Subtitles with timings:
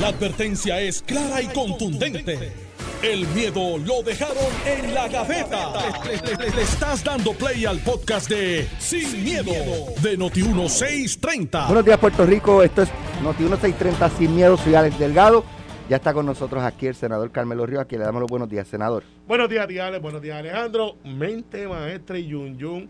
[0.00, 2.52] La advertencia es clara y contundente.
[3.02, 4.36] El miedo lo dejaron
[4.66, 5.72] en la gaveta.
[6.04, 9.52] Le, le- le estás dando play al podcast de Sin, miedo,
[10.02, 11.66] de Noti1630.
[11.66, 12.62] Buenos días, Puerto Rico.
[12.62, 12.88] Esto es
[13.22, 14.56] Noti 1630 Sin Miedo.
[14.56, 15.44] Soy Alex Delgado.
[15.88, 18.48] Ya está con nosotros aquí el senador Carmelo Ríos, a quien le damos los buenos
[18.48, 19.04] días, senador.
[19.28, 19.98] Buenos días, tía Ale.
[19.98, 20.96] Buenos días, Alejandro.
[21.04, 22.88] Mente maestra y Yun Yun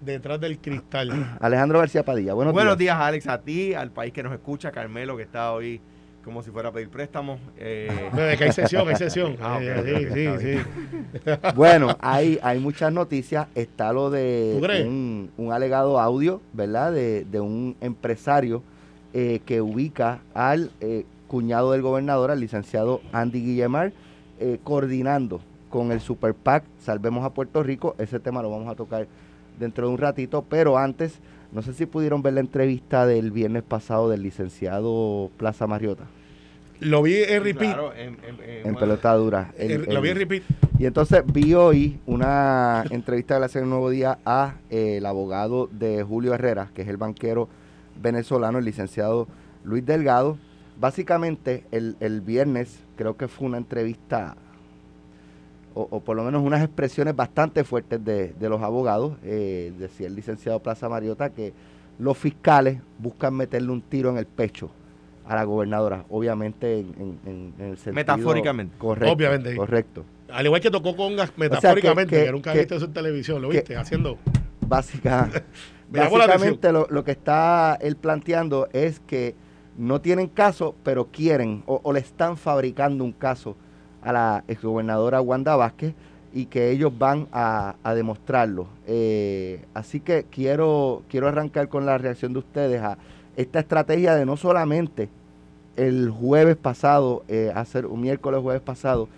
[0.00, 1.36] detrás del cristal.
[1.40, 2.96] Alejandro García Padilla, buenos, Buenos días.
[2.96, 5.80] días, Alex, a ti, al país que nos escucha, Carmelo, que está hoy
[6.24, 7.38] como si fuera a pedir préstamos.
[7.58, 9.36] Eh, No, es que hay sesión, hay sesión.
[9.42, 11.30] Ah, Eh, sí, sí, sí.
[11.54, 13.46] Bueno, hay, hay muchas noticias.
[13.54, 14.58] Está lo de
[15.36, 16.92] un alegado audio, ¿verdad?
[16.92, 18.62] De, de un empresario
[19.12, 23.92] eh, que ubica al eh, cuñado del gobernador, al licenciado Andy Guillemar,
[24.40, 27.94] eh, coordinando con el Super PAC Salvemos a Puerto Rico.
[27.98, 29.06] Ese tema lo vamos a tocar
[29.58, 31.18] dentro de un ratito, pero antes,
[31.54, 36.04] no sé si pudieron ver la entrevista del viernes pasado del licenciado Plaza Mariota
[36.80, 37.72] Lo vi en repeat.
[37.74, 39.52] claro, en, en- en- en bueno, pelota dura.
[39.56, 40.42] El- lo vi en repeat.
[40.78, 45.06] y entonces vi hoy una entrevista que le hace el Nuevo Día a eh, el
[45.06, 47.48] abogado de Julio Herrera, que es el banquero
[48.02, 49.28] venezolano, el licenciado
[49.64, 50.36] Luis Delgado.
[50.80, 54.36] Básicamente, el, el viernes creo que fue una entrevista,
[55.74, 59.14] o, o por lo menos unas expresiones bastante fuertes de, de los abogados.
[59.24, 61.52] Eh, decía el licenciado Plaza Mariota que
[61.98, 64.70] los fiscales buscan meterle un tiro en el pecho
[65.26, 67.94] a la gobernadora, obviamente en, en- en- el sentido...
[67.94, 68.76] Metafóricamente.
[68.76, 69.12] Correcto.
[69.12, 69.56] Obviamente.
[69.56, 70.04] Correcto.
[70.30, 73.48] Al igual que tocó congas metafóricamente, que, que- nunca que- viste eso en televisión, lo
[73.48, 74.18] que- viste haciendo.
[74.66, 75.28] Básica,
[75.90, 79.34] básicamente lo, lo que está él planteando es que
[79.76, 83.56] no tienen caso, pero quieren o, o le están fabricando un caso
[84.04, 85.94] a la exgobernadora Wanda Vázquez
[86.32, 88.66] y que ellos van a, demostrarlo.
[88.86, 92.98] Eh, así que quiero, quiero arrancar con la reacción de ustedes a
[93.36, 95.08] esta estrategia de no solamente
[95.76, 99.08] el jueves pasado, eh, hacer un miércoles jueves pasado,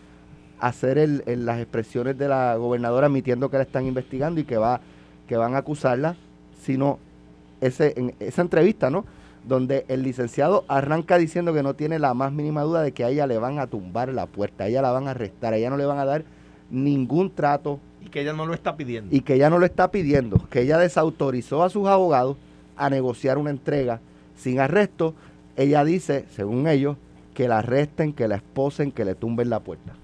[0.58, 4.56] hacer el, el- las expresiones de la gobernadora admitiendo que la están investigando y que
[4.56, 4.80] va
[5.28, 6.14] que van a acusarla,
[6.62, 6.98] sino
[7.60, 9.04] ese en esa entrevista, ¿no?
[9.46, 13.10] Donde el licenciado arranca diciendo que no tiene la más mínima duda de que a
[13.10, 15.70] ella le van a tumbar la puerta, a ella la van a arrestar, a ella
[15.70, 16.24] no le van a dar
[16.70, 19.14] ningún trato Y que ella no lo está pidiendo.
[19.14, 22.36] y que ella no lo está pidiendo, que ella desautorizó a sus abogados
[22.76, 24.00] a negociar una entrega
[24.34, 25.14] sin arresto.
[25.56, 26.96] Ella dice, según ellos,
[27.34, 29.96] que la arresten, que la esposen, que le tumben la puerta.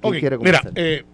[0.00, 0.72] ¿Quién Ok, quiere mira, comenzar?
[0.74, 1.04] eh,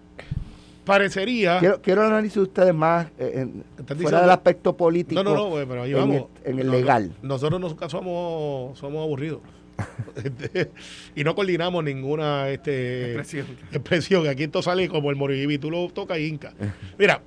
[0.85, 1.59] parecería.
[1.59, 5.23] Quiero, quiero el análisis de ustedes más eh, en- fuera diciendo- del aspecto político.
[5.23, 6.23] No, no, no, pero ahí en vamos.
[6.43, 7.11] el- en el No, legal.
[7.21, 9.39] no, nosotros nunca somos, somos aburridos.
[10.23, 10.69] Este,
[11.15, 13.47] y no coordinamos ninguna este, Expresión.
[13.71, 14.27] expresión.
[14.27, 16.53] Aquí esto sale como el moribibi, tú lo tocas y hinca.
[16.99, 17.21] Mira,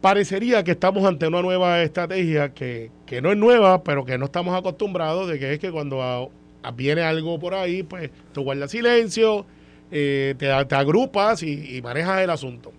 [0.00, 4.26] parecería que estamos ante una nueva estrategia que, que no es nueva, pero que no
[4.26, 6.28] estamos acostumbrados, de que es que cuando a-
[6.62, 9.46] a- viene algo por ahí, pues tú guardas silencio,
[9.90, 12.72] eh, te, te agrupas y, y manejas el asunto.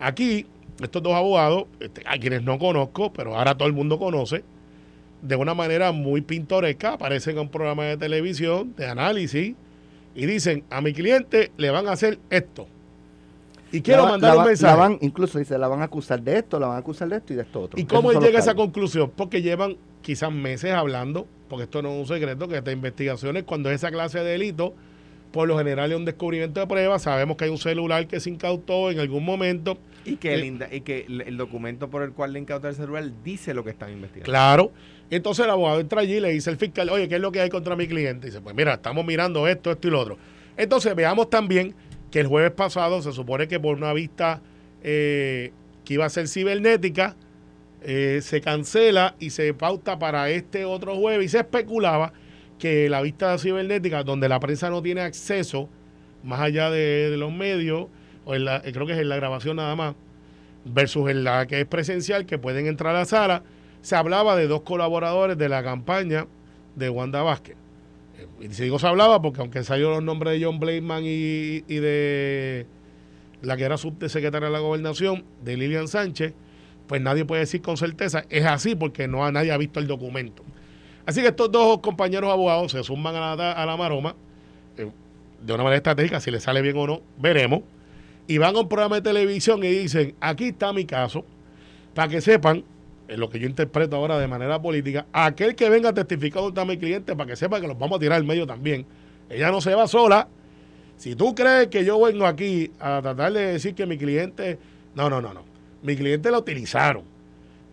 [0.00, 0.46] Aquí,
[0.82, 4.44] estos dos abogados, este, a quienes no conozco, pero ahora todo el mundo conoce,
[5.22, 9.54] de una manera muy pintoresca, aparecen en un programa de televisión de análisis
[10.14, 12.66] y dicen, a mi cliente le van a hacer esto.
[13.70, 14.72] Y quiero La mandar la un mensaje.
[14.72, 17.16] la van- incluso dice, la van a acusar de esto, la van a acusar de
[17.16, 17.78] esto y de esto otro.
[17.78, 19.12] ¿Y cómo él llega a esa conclusión?
[19.14, 23.68] Porque llevan quizás meses hablando, porque esto no es un secreto, que estas investigaciones, cuando
[23.70, 24.72] es esa clase de delito,
[25.32, 28.30] por lo general es un descubrimiento de pruebas, sabemos que hay un celular que se
[28.30, 29.78] incautó en algún momento.
[30.04, 33.04] Y que, el, Eh, y que el, documento por el cual le incauta el celular
[33.22, 34.30] dice lo que están investigando.
[34.30, 34.72] Claro.
[35.10, 37.40] Entonces el abogado entra allí y le dice al fiscal, oye, ¿qué es lo que
[37.40, 38.26] hay contra mi cliente?
[38.26, 40.18] Y dice, pues mira, estamos mirando esto, esto y lo otro.
[40.56, 41.74] Entonces veamos también
[42.10, 44.40] que el jueves pasado se supone que por una vista
[44.82, 45.52] eh,
[45.84, 47.16] que iba a ser cibernética,
[47.82, 52.12] eh, se cancela y se pauta para este otro jueves y se especulaba
[52.58, 55.68] que la vista cibernética, donde la prensa no tiene acceso,
[56.22, 57.86] más allá de, los medios,
[58.24, 59.94] o en la, eh, creo que es en la grabación nada más,
[60.64, 63.42] versus en la que es presencial, que pueden entrar a la sala,
[63.80, 66.26] se hablaba de dos colaboradores de la campaña
[66.74, 67.56] de Wanda Vázquez.
[68.18, 71.64] Eh, Y si digo se hablaba porque aunque salió los nombres de John Blakeman y,
[71.68, 72.66] y de
[73.42, 76.34] la que era subsecretaria de la gobernación, de Lilian Sánchez,
[76.88, 80.42] pues nadie puede decir con certeza, es así porque no nadie ha visto el documento.
[81.08, 84.14] Así que estos dos compañeros abogados se suman a la, la maroma,
[84.76, 84.90] eh,
[85.40, 87.62] de una manera estratégica, si les sale bien o no, veremos,
[88.26, 91.24] y van a un programa de televisión y dicen, aquí está mi caso,
[91.94, 92.62] para que sepan,
[93.08, 96.66] en lo que yo interpreto ahora de manera política, aquel que venga a testificar contra
[96.66, 98.84] mi cliente, para que sepa que los vamos a tirar al medio también.
[99.30, 100.28] Ella no se va sola.
[100.98, 104.58] Si tú crees que yo vengo aquí a tratar de decir que mi cliente...
[104.94, 105.42] No, no, no, no.
[105.82, 107.04] Mi cliente la utilizaron.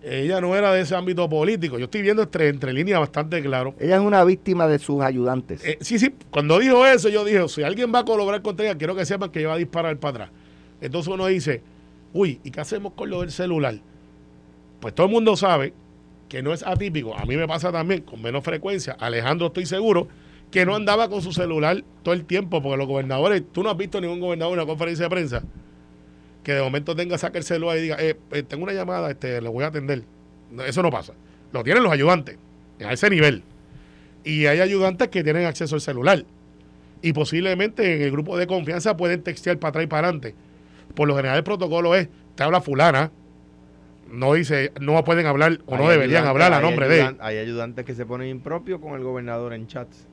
[0.05, 1.79] Ella no era de ese ámbito político.
[1.79, 3.73] Yo estoy viendo entre, entre líneas bastante claro.
[3.79, 5.65] Ella es una víctima de sus ayudantes.
[5.65, 8.77] Eh, sí, sí, cuando dijo eso, yo dije, si alguien va a colaborar contra ella,
[8.77, 10.29] quiero que sepan que ella va a disparar para atrás.
[10.79, 11.63] Entonces uno dice,
[12.13, 13.79] uy, ¿y qué hacemos con lo del celular?
[14.79, 15.73] Pues todo el mundo sabe
[16.29, 17.15] que no es atípico.
[17.15, 18.95] A mí me pasa también con menos frecuencia.
[18.99, 20.07] Alejandro, estoy seguro
[20.51, 23.77] que no andaba con su celular todo el tiempo, porque los gobernadores, tú no has
[23.77, 25.43] visto ningún gobernador en una conferencia de prensa
[26.45, 29.41] que de momento tenga, saque el celular y diga, eh, eh, tengo una llamada, este,
[29.41, 30.03] le voy a atender.
[30.67, 31.13] eso no pasa.
[31.51, 32.37] Lo tienen los ayudantes,
[32.85, 33.41] a ese nivel.
[34.23, 36.23] Y hay ayudantes que tienen acceso al celular.
[37.01, 40.35] Y posiblemente en el grupo de confianza pueden textear para atrás y para adelante.
[40.93, 43.11] Por lo general el protocolo es, te habla fulana,
[44.11, 47.95] no dice, no pueden hablar o no deberían hablar a nombre de Hay ayudantes que
[47.95, 50.07] se ponen impropios con el gobernador en chats.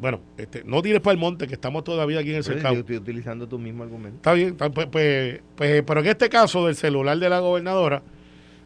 [0.00, 2.74] Bueno, este, no tires para el monte, que estamos todavía aquí en el cercado.
[2.74, 4.16] Yo estoy utilizando tu mismo argumento.
[4.16, 8.02] Está bien, pues, pues, pues, pero en este caso del celular de la gobernadora,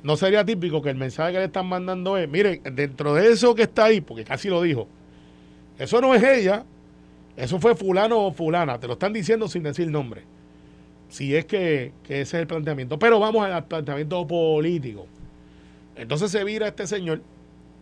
[0.02, 3.54] no sería típico que el mensaje que le están mandando es, miren, dentro de eso
[3.54, 4.88] que está ahí, porque casi lo dijo,
[5.78, 6.64] eso no es ella,
[7.36, 10.24] eso fue fulano o fulana, te lo están diciendo sin decir nombre.
[11.08, 12.98] Si es que, ese es el planteamiento.
[12.98, 15.06] Pero vamos al planteamiento político.
[15.96, 17.20] Entonces se vira este señor,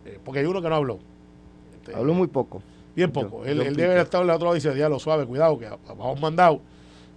[0.05, 0.99] eh, porque hay uno que no habló.
[1.75, 2.63] Este, habló muy poco.
[2.99, 3.45] Bien poco.
[3.45, 6.19] él, debe haber estado en la otra lado y dice, lo suave, cuidado, que vamos
[6.19, 6.61] mandado.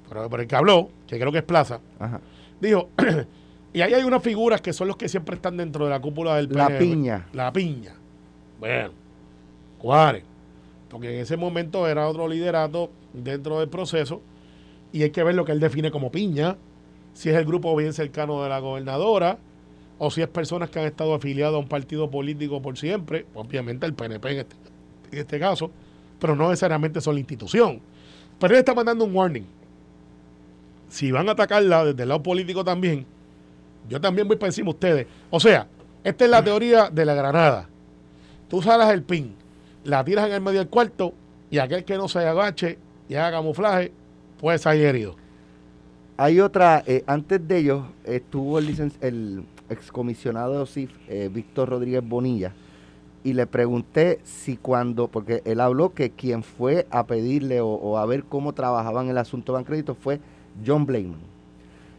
[0.09, 1.81] Pero, pero el que habló, que creo que es Plaza,
[2.61, 2.91] dijo,
[3.73, 6.37] y ahí hay unas figuras que son los que siempre están dentro de la cúpula
[6.37, 6.49] del.
[6.51, 7.27] La piña.
[7.33, 7.95] La piña.
[8.61, 8.93] Bueno,
[9.79, 10.25] Juárez.
[10.89, 14.21] Porque en ese momento era otro liderato dentro del proceso
[14.93, 16.59] y hay que ver lo que él define como piña,
[17.15, 19.39] si es el grupo bien cercano de la gobernadora
[19.99, 23.87] o si es personas que han estado afiliadas a un partido político por siempre, obviamente
[23.87, 24.57] el PNP en este,
[25.13, 25.71] en este caso,
[26.19, 27.81] pero no necesariamente son la institución.
[28.39, 29.47] Pero él está mandando un warning.
[30.89, 33.07] Si van a atacarla desde el lado político también,
[33.89, 35.07] yo también voy para encima de ustedes.
[35.31, 35.67] O sea,
[36.05, 37.69] esta es la teoría de la granada.
[38.49, 39.35] Tú salas el pin,
[39.85, 41.15] la tiras en el medio del cuarto
[41.51, 43.93] y aquel que no se agache y haga camuflaje
[44.39, 45.17] puede salir herido.
[46.17, 52.53] Hay otra, eh, antes de ellos estuvo el, excomisionado de OSIF, eh, Víctor Rodríguez Bonilla,
[53.25, 58.07] y le pregunté si cuando, porque él habló que quien fue a pedirle o, a
[58.07, 60.21] ver cómo trabajaban el asunto de crédito fue
[60.65, 61.21] John Blakeman.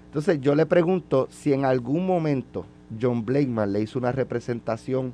[0.08, 2.66] Entonces yo le pregunto si en algún momento
[3.02, 5.14] John Blakeman le hizo una representación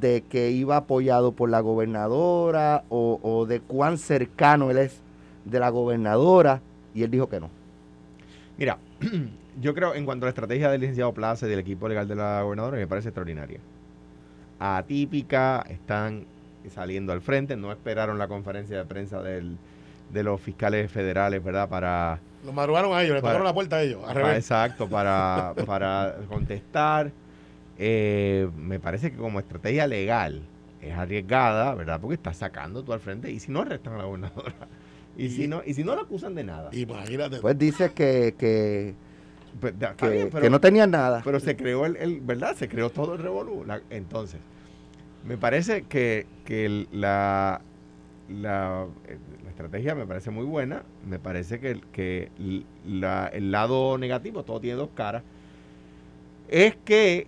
[0.00, 5.00] de que iba apoyado por la gobernadora o, o de cuán cercano él es
[5.44, 6.60] de la gobernadora
[6.94, 7.50] y él dijo que no.
[8.58, 8.78] Mira,
[9.60, 12.14] yo creo en cuanto a la estrategia del licenciado Plaza y del equipo legal de
[12.14, 13.58] la gobernadora, me parece extraordinaria.
[14.62, 16.24] Atípica, están
[16.72, 19.56] saliendo al frente, no esperaron la conferencia de prensa del,
[20.12, 21.68] de los fiscales federales, ¿verdad?
[21.68, 22.20] Para...
[22.44, 24.00] Lo madrugaron a ellos, le tocaron la puerta a ellos,
[24.34, 27.10] exacto, para, para contestar.
[27.78, 30.42] Eh, me parece que como estrategia legal
[30.80, 32.00] es arriesgada, ¿verdad?
[32.00, 34.54] Porque está sacando tú al frente y si no arrestan a la gobernadora.
[35.14, 36.70] Y, si no y si no lo acusan de nada.
[36.72, 37.38] Imagínate.
[37.42, 38.94] Pues dice que, que,
[39.60, 41.20] pues, que, no tenía nada.
[41.22, 42.56] Pero se creó el, ¿verdad?
[42.56, 43.62] Se creó todo el revolú.
[43.90, 44.40] entonces,
[45.24, 46.26] me parece que,
[46.92, 47.60] la,
[48.28, 48.86] la,
[49.44, 50.82] la, estrategia me parece muy buena.
[51.06, 55.22] Me parece que, el lado negativo, todo tiene dos caras,
[56.48, 57.26] es que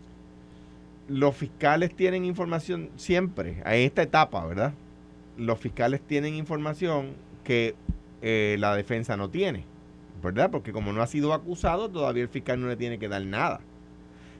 [1.08, 4.72] los fiscales tienen información siempre, a esta etapa, ¿verdad?
[5.36, 7.74] Los fiscales tienen información que
[8.22, 9.64] eh, la defensa no tiene,
[10.22, 10.50] ¿verdad?
[10.50, 13.60] Porque como no ha sido acusado, todavía el fiscal no le tiene que dar nada.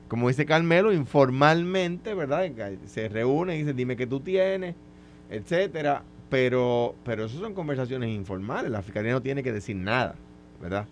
[0.07, 2.49] Como dice Carmelo, informalmente, ¿verdad?
[2.85, 4.75] Se reúnen y dicen, dime qué tú tienes,
[5.29, 6.03] etcétera.
[6.29, 8.71] Pero, pero eso son conversaciones informales.
[8.71, 10.15] La fiscalía no tiene que decir nada,
[10.61, 10.87] ¿verdad?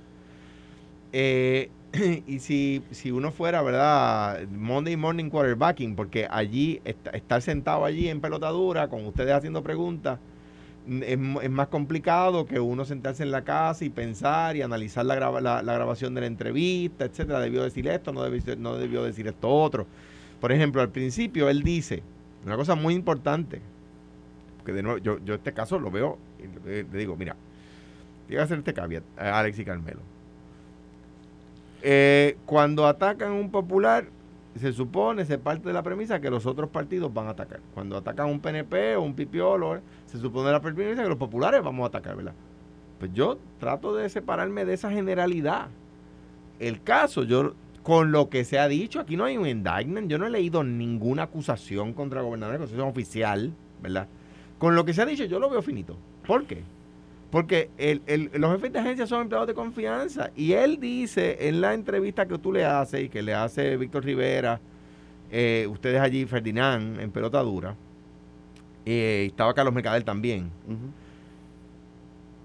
[1.11, 1.69] Eh,
[2.27, 4.47] y si, si uno fuera, ¿verdad?
[4.49, 10.19] Monday morning quarterbacking, porque allí, estar sentado allí en pelotadura, con ustedes haciendo preguntas,
[10.87, 11.17] es,
[11.49, 16.13] más complicado que uno sentarse en la casa y pensar y analizar la, la, grabación
[16.13, 17.39] de la entrevista, etcétera.
[17.39, 19.87] Debió decir esto, no debió, no debió decir esto otro.
[20.41, 22.03] Por ejemplo, al principio él dice
[22.45, 23.61] una cosa muy importante,
[24.65, 26.17] que de nuevo yo, yo este caso lo veo
[26.65, 27.35] le, digo, mira,
[28.27, 29.99] voy a hacer este caveat a Alex y Carmelo.
[31.81, 34.05] Eh, cuando atacan un popular,
[34.55, 37.59] se supone, se parte de la premisa que los otros partidos van a atacar.
[37.73, 41.83] Cuando atacan un PNP o un pipiolo, se supone la premisa que los populares vamos
[41.83, 42.33] a atacar, ¿verdad?
[42.99, 45.67] Pues yo trato de separarme de esa generalidad.
[46.59, 50.17] El caso, yo con lo que se ha dicho, aquí no hay un indictment, yo
[50.17, 54.07] no he leído ninguna acusación contra el gobernador, acusación oficial, ¿verdad?
[54.57, 55.97] Con lo que se ha dicho, yo lo veo finito.
[56.25, 56.63] ¿Por qué?
[57.33, 60.29] Porque el, el- los jefes de agencia son empleados de confianza.
[60.35, 64.05] Y él dice en la entrevista que tú le haces y que le hace Víctor
[64.05, 64.59] Rivera,
[65.31, 67.75] eh, ustedes allí, Ferdinand, en pelota dura,
[68.85, 70.51] eh, estaba Carlos Mercader también,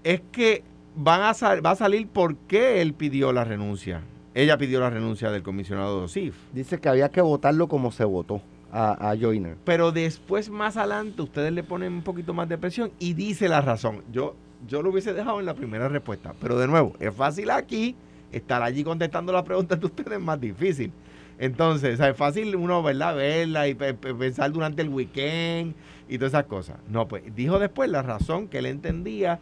[0.03, 0.63] es que
[0.95, 4.01] van a sal- va a salir por qué él pidió la renuncia.
[4.33, 6.35] Ella pidió la renuncia del comisionado de OSIF.
[6.51, 8.41] Dice que había que votarlo como se votó
[8.71, 9.55] a, a Joyner.
[9.65, 13.61] Pero después, más adelante, ustedes le ponen un poquito más de presión y dice la
[13.61, 14.01] razón.
[14.11, 14.35] Yo,
[14.67, 16.33] yo lo hubiese dejado en la primera respuesta.
[16.41, 17.95] Pero de nuevo, es fácil aquí,
[18.31, 20.91] estar allí contestando las preguntas de ustedes es más difícil.
[21.37, 23.15] Entonces, o sea, es fácil uno, ¿verdad?
[23.15, 25.73] Verla y pe- pe- pensar durante el weekend
[26.09, 26.77] y todas esas cosas.
[26.89, 29.39] No, pues dijo después la razón que él entendía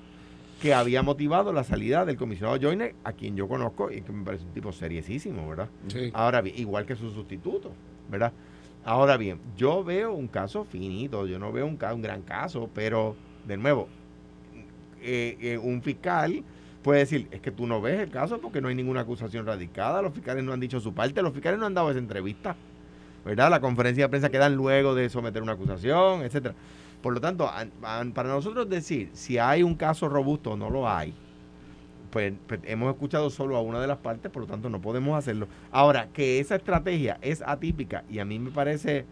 [0.61, 4.23] que había motivado la salida del comisionado Joyner, a quien yo conozco y que me
[4.23, 5.69] parece un tipo seriosísimo, ¿verdad?
[5.87, 6.09] Sí.
[6.13, 7.71] Ahora bien, igual que su sustituto,
[8.09, 8.31] ¿verdad?
[8.85, 13.15] Ahora bien, yo veo un caso finito, yo no veo un gran caso, pero
[13.47, 13.87] de nuevo,
[15.01, 16.43] eh, eh, un fiscal
[16.83, 20.01] puede decir, es que tú no ves el caso porque no hay ninguna acusación radicada,
[20.01, 22.55] los fiscales no han dicho su parte, los fiscales no han dado esa entrevista,
[23.25, 23.49] ¿verdad?
[23.49, 26.55] La conferencia de prensa que dan luego de someter una acusación, etcétera.
[27.01, 30.69] Por lo tanto, an- an- para nosotros decir si hay un caso robusto o no
[30.69, 31.13] lo hay,
[32.11, 35.17] pues, pues, hemos escuchado solo a una de las partes, por lo tanto no podemos
[35.17, 35.47] hacerlo.
[35.71, 39.05] Ahora, que esa estrategia es atípica y a mí me parece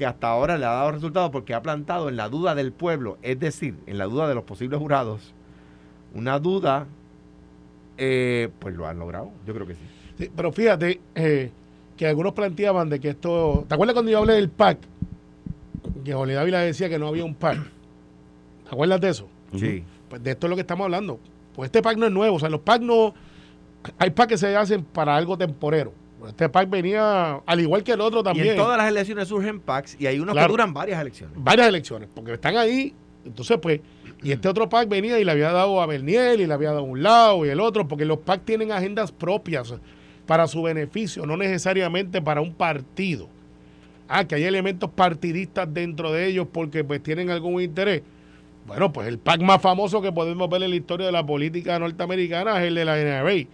[0.00, 3.18] que hasta ahora le ha dado resultado porque ha plantado en la duda del pueblo,
[3.20, 5.34] es decir, en la duda de los posibles jurados,
[6.14, 6.86] una duda,
[7.98, 9.80] eh, pues lo han logrado, yo creo que sí.
[10.16, 11.50] Sí, pero fíjate eh,
[11.98, 13.66] que algunos planteaban de que esto.
[13.68, 14.78] ¿Te acuerdas cuando yo hablé del PAC?
[16.02, 17.58] Que Jorge Dávila decía que no había un PAC.
[17.58, 19.28] ¿Te acuerdas de eso?
[19.54, 19.84] Sí.
[20.08, 21.20] Pues de esto es lo que estamos hablando.
[21.54, 22.36] Pues este PAC no es nuevo.
[22.36, 23.12] O sea, los PAC no.
[23.98, 25.92] Hay PAC que se hacen para algo temporero.
[26.28, 29.60] Este PAC venía, al igual que el otro Y también, en todas las elecciones surgen
[29.60, 30.48] PACs y hay unos Claro.
[30.48, 31.34] que duran varias elecciones.
[31.38, 32.94] varias elecciones, porque están ahí.
[33.24, 33.80] Entonces, pues,
[34.22, 36.82] y este otro PAC venía y le había dado a Berniel y le había dado
[36.84, 39.74] un lado y el otro, porque los PAC tienen agendas propias
[40.26, 43.28] para su beneficio, no necesariamente para un partido.
[44.08, 48.02] Ah, que hay elementos partidistas dentro de ellos porque pues tienen algún interés.
[48.66, 51.78] Bueno, pues el PAC más famoso que podemos ver en la historia de la política
[51.78, 53.46] norteamericana es el de la NRA,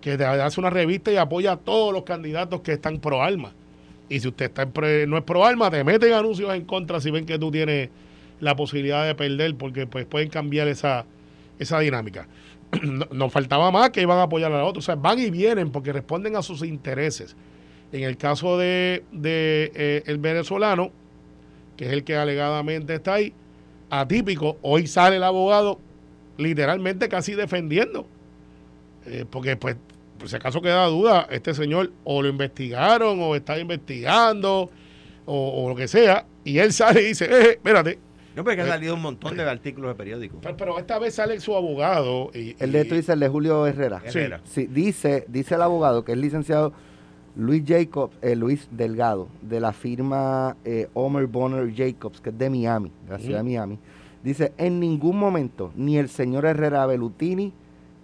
[0.00, 3.52] que hace una revista y apoya a todos los candidatos que están pro alma.
[4.08, 7.00] Y si usted está en pre- no es pro alma, te meten anuncios en contra
[7.00, 7.90] si ven que tú tienes
[8.40, 11.04] la posibilidad de perder, porque pues pueden cambiar esa,
[11.58, 12.26] esa dinámica.
[12.82, 14.78] No- Nos faltaba más que iban a apoyar a la otra.
[14.78, 17.36] O sea, van y vienen porque responden a sus intereses.
[17.92, 20.90] En el caso de, de, eh, el venezolano,
[21.76, 23.32] que es el que alegadamente está ahí,
[23.90, 25.78] atípico, hoy sale el abogado
[26.38, 28.06] literalmente casi defendiendo.
[29.06, 29.76] Eh, porque pues,
[30.20, 34.70] por si acaso queda duda, este señor o lo investigaron o está investigando
[35.24, 37.98] o, o lo que sea, y él sale y dice, eh, espérate,
[38.36, 40.38] No, porque han salido un montón de artículos de periódicos.
[40.42, 42.30] pero, pero esta vez sale su abogado.
[42.34, 44.02] Y, El de tú dices, el de Julio Herrera.
[44.06, 44.18] Sí.
[44.18, 44.40] Herrera.
[44.44, 46.72] Sí, dice, dice el abogado que es licenciado
[47.34, 52.50] Luis Jacobs, eh, Luis Delgado, de la firma eh, Homer Bonner Jacobs, que es de
[52.50, 53.44] Miami, de la ciudad de.
[53.44, 53.78] Miami.
[54.22, 57.54] Dice, en ningún momento ni el señor Herrera Belutini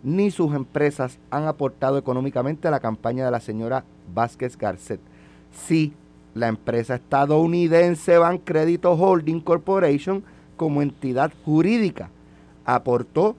[0.07, 3.83] ni sus empresas han aportado económicamente a la campaña de la señora
[4.15, 5.01] Vázquez Garcet.
[5.67, 5.93] Sí,
[6.33, 10.23] la empresa estadounidense Bancrédito Holding Corporation,
[10.57, 12.09] como entidad jurídica,
[12.65, 13.35] aportó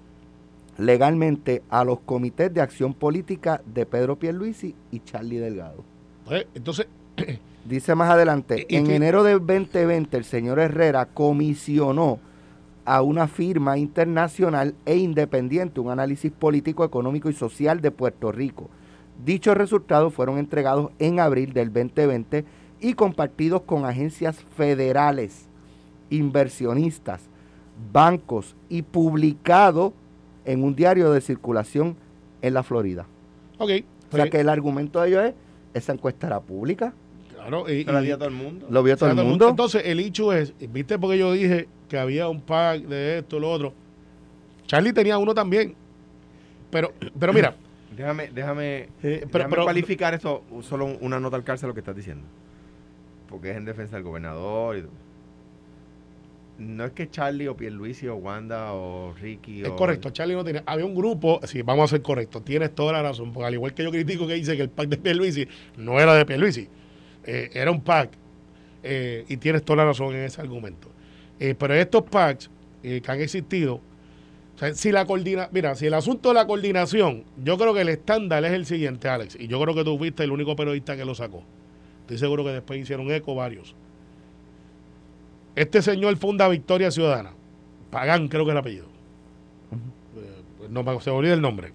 [0.78, 5.84] legalmente a los comités de acción política de Pedro Pierluisi y Charlie Delgado.
[6.26, 6.88] pues, entonces,
[7.66, 12.18] Dice más adelante, ¿Y- y en enero del 2020 el señor Herrera comisionó
[12.90, 18.70] a una firma internacional e independiente un análisis político, económico y social de Puerto Rico.
[19.26, 22.46] Dichos resultados fueron entregados en abril del 2020
[22.80, 25.50] y compartidos con agencias federales,
[26.10, 27.22] inversionistas,
[27.92, 29.94] bancos y publicado
[30.46, 31.98] en un diario de circulación
[32.42, 33.06] en la Florida.
[33.58, 33.70] ok.
[34.10, 35.34] O sea pues, que el argumento de ellos es,
[35.74, 36.94] esa encuesta era pública,
[37.36, 38.66] claro, y- y- a todo el mundo.
[38.70, 39.50] lo vio o sea, todo el mundo.
[39.50, 40.98] Entonces, el hecho es, ¿viste?
[40.98, 43.74] Porque yo dije que había un pack de esto, lo otro.
[44.66, 45.76] Charlie tenía uno también.
[46.70, 47.56] Pero, pero mira,
[47.98, 51.74] Déjame, déjame, Eh, pero- déjame pero- cualificar eso, solo un- una nota al cárcel lo
[51.74, 52.26] que estás diciendo.
[53.30, 54.78] Porque es en defensa del gobernador.
[54.78, 54.92] y todo.
[56.60, 59.76] no es que Charlie o Pierluisi o Wanda o Ricky es o...
[59.76, 60.64] correcto, Charlie no tenía.
[60.66, 63.74] Había un grupo, sí, vamos a ser correctos, tienes toda la razón, porque al igual
[63.76, 66.68] que yo critico que dice que el pack de Pierluisi no era de Pierluisi,
[67.26, 68.10] eh, era un pack,
[68.82, 70.90] eh, y tienes toda la razón en ese argumento.
[71.40, 72.50] Eh, pero estos packs
[72.84, 76.48] eh, que han existido, o sea, si la coordina, mira, si el asunto de la
[76.48, 79.98] coordinación, yo creo que el estándar es el siguiente, Alex, y yo creo que tú
[79.98, 81.44] fuiste el único periodista que lo sacó.
[82.02, 83.76] Estoy seguro que después hicieron eco varios.
[85.56, 87.32] Este señor funda Victoria Ciudadana.
[87.92, 88.86] Pagán, creo que es el apellido.
[90.70, 91.74] no me se me olvida el nombre.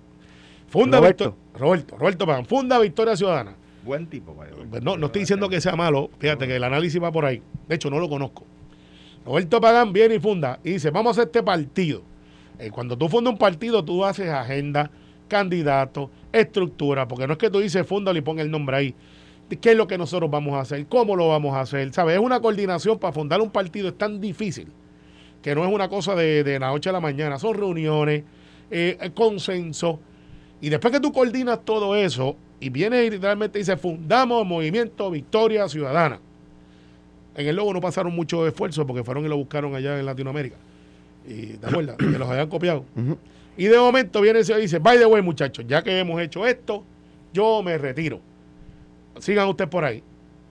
[0.68, 1.24] Funda Roberto.
[1.32, 3.54] Victor- Roberto, Roberto Pagán, funda Victoria Ciudadana.
[3.84, 4.48] Buen tipo, way.
[4.70, 7.42] Pues No, no estoy diciendo que sea malo, fíjate que el análisis va por ahí.
[7.68, 8.44] De hecho, no lo conozco.
[9.24, 12.02] Roberto Pagán viene y funda y dice, vamos a hacer este partido.
[12.58, 14.90] Eh, cuando tú fundas un partido, tú haces agenda,
[15.28, 18.94] candidato, estructura, porque no es que tú dices fúndalo y ponga el nombre ahí.
[19.60, 20.86] ¿Qué es lo que nosotros vamos a hacer?
[20.86, 21.92] ¿Cómo lo vamos a hacer?
[21.92, 22.16] ¿Sabes?
[22.16, 24.68] Es una coordinación para fundar un partido, es tan difícil
[25.42, 28.22] que no es una cosa de, de la noche a la mañana, son reuniones,
[28.70, 30.00] eh, eh, consenso.
[30.60, 35.68] Y después que tú coordinas todo eso y vienes y literalmente dices, fundamos Movimiento Victoria
[35.68, 36.20] Ciudadana.
[37.34, 40.56] En el logo no pasaron mucho esfuerzo porque fueron y lo buscaron allá en Latinoamérica.
[41.26, 42.84] Y te acuerdas, que los habían copiado.
[43.56, 46.46] Y de momento viene ese y dice, by the way, muchachos, ya que hemos hecho
[46.46, 46.84] esto,
[47.32, 48.20] yo me retiro.
[49.18, 50.02] Sigan ustedes por ahí.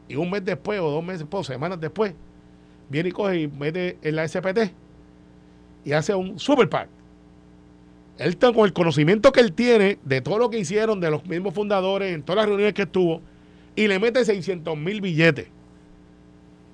[0.07, 2.13] Y un mes después, o dos meses después, o semanas después,
[2.89, 4.71] viene y coge y mete en la SPT
[5.85, 6.89] y hace un super PAC.
[8.17, 11.25] Él está con el conocimiento que él tiene de todo lo que hicieron, de los
[11.25, 13.21] mismos fundadores, en todas las reuniones que estuvo,
[13.75, 15.47] y le mete 600 mil billetes.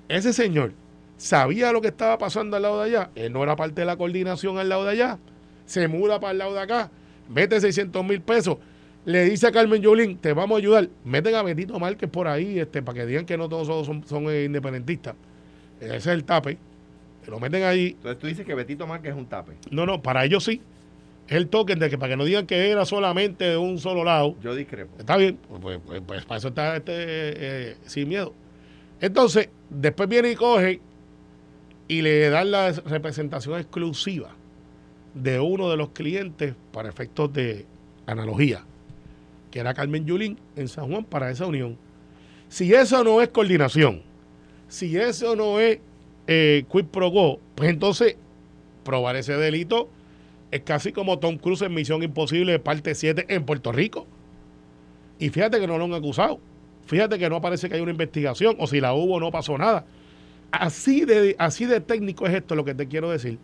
[0.08, 0.72] Ese señor
[1.16, 3.10] sabía lo que estaba pasando al lado de allá.
[3.14, 5.18] Él no era parte de la coordinación al lado de allá.
[5.66, 6.90] Se muda para el lado de acá,
[7.28, 8.56] mete 600 mil pesos.
[9.04, 10.88] Le dice a Carmen Yulín, te vamos a ayudar.
[11.04, 14.28] Meten a Benito Márquez por ahí, este, para que digan que no todos son, son,
[14.30, 15.14] eh, independentistas.
[15.80, 16.58] Ese es el tape.
[17.26, 17.88] Lo meten ahí.
[17.88, 19.52] Entonces tú dices que Betito Márquez es un tape.
[19.70, 20.62] No, no, para ellos sí.
[21.26, 24.02] Es el token de que para que no digan que era solamente de un solo
[24.02, 24.34] lado.
[24.42, 24.94] Yo discrepo.
[24.98, 28.32] Está bien, pues, pues, pues, pues, para eso está este, eh, sin miedo.
[29.00, 30.80] Entonces, después viene y coge
[31.88, 34.34] y le dan la representación exclusiva
[35.14, 37.66] de uno de los clientes para efectos de
[38.06, 38.64] analogía,
[39.50, 41.76] que era Carmen Yulín en San Juan para esa unión.
[42.48, 44.02] Si eso no es coordinación,
[44.68, 45.80] si eso no es
[46.26, 48.16] eh, quid pro quo, pues entonces
[48.84, 49.88] probar ese delito
[50.50, 54.06] es casi como Tom Cruise en Misión Imposible, parte 7 en Puerto Rico.
[55.18, 56.40] Y fíjate que no lo han acusado.
[56.88, 59.84] Fíjate que no parece que hay una investigación, o si la hubo, no pasó nada.
[60.50, 63.38] Así de, así de técnico es esto lo que te quiero decir.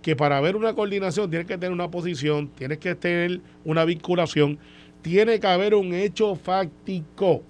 [0.00, 4.58] Que para haber una coordinación tienes que tener una posición, tienes que tener una vinculación,
[5.02, 7.42] tiene que haber un hecho fáctico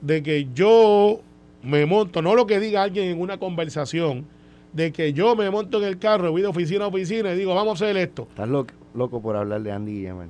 [0.00, 1.20] de que yo
[1.62, 4.26] me monto, no lo que diga alguien en una conversación,
[4.72, 7.54] de que yo me monto en el carro, voy de oficina a oficina y digo,
[7.54, 8.26] vamos a hacer esto.
[8.30, 10.24] Estás lo- loco por hablar de Andy Guillermo.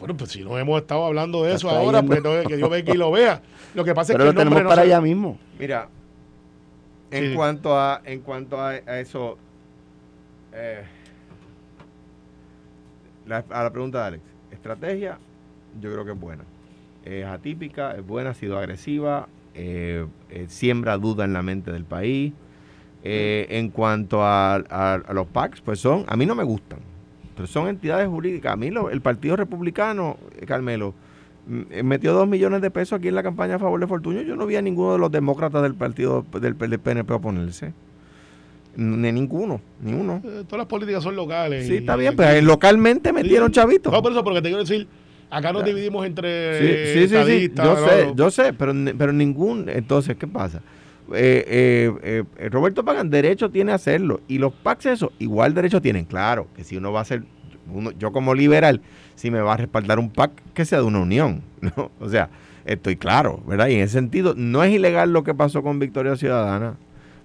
[0.00, 2.06] Bueno, pues si no hemos estado hablando de Está eso ahora, yendo.
[2.06, 3.42] pues entonces que Dios ve que lo vea.
[3.74, 5.38] Lo que pasa Pero es lo que nombre tenemos no para se- allá mismo.
[5.58, 5.88] Mira,
[7.10, 7.34] en Sí.
[7.36, 9.36] cuanto a en cuanto a, a eso,
[10.52, 10.82] eh,
[13.26, 15.18] la- a la pregunta de Alex, estrategia,
[15.80, 16.44] yo creo que es buena.
[17.04, 21.84] Es atípica, es buena, ha sido agresiva, eh, eh, siembra duda en la mente del
[21.84, 22.32] país.
[23.02, 26.80] Eh, en cuanto a, a- a los PACs, pues son, a mí no me gustan,
[27.46, 28.52] son entidades jurídicas.
[28.52, 30.94] A mí lo- el Partido Republicano, eh, Carmelo,
[31.46, 34.22] mm, eh, metió dos millones de pesos aquí en la campaña a favor de Fortuño.
[34.22, 37.72] Yo no vi a ninguno de los demócratas del partido del, del PNP oponerse.
[38.76, 40.22] Ni ninguno, ni uno.
[40.24, 41.66] Eh, Todas las políticas son locales.
[41.66, 43.92] Sí, y- está bien, pero localmente metieron chavitos.
[43.92, 44.86] No, por eso, porque te quiero decir,
[45.28, 47.76] acá nos dividimos entre Sí, sí, sí, sí, yo ¿no?
[47.76, 50.62] sé, yo sé, pero, pero ningún, entonces, ¿qué pasa?
[51.12, 55.54] Eh, eh, eh, eh, Roberto Pagan derecho tiene a hacerlo y los PACs eso, igual
[55.54, 57.24] derecho tienen, claro, que si uno va a hacer,
[57.72, 58.80] uno, yo como liberal,
[59.16, 61.90] si me va a respaldar un PAC que sea de una unión, ¿no?
[61.98, 62.30] O sea,
[62.64, 63.68] estoy claro, ¿verdad?
[63.68, 66.76] Y en ese sentido, no es ilegal lo que pasó con Victoria Ciudadana,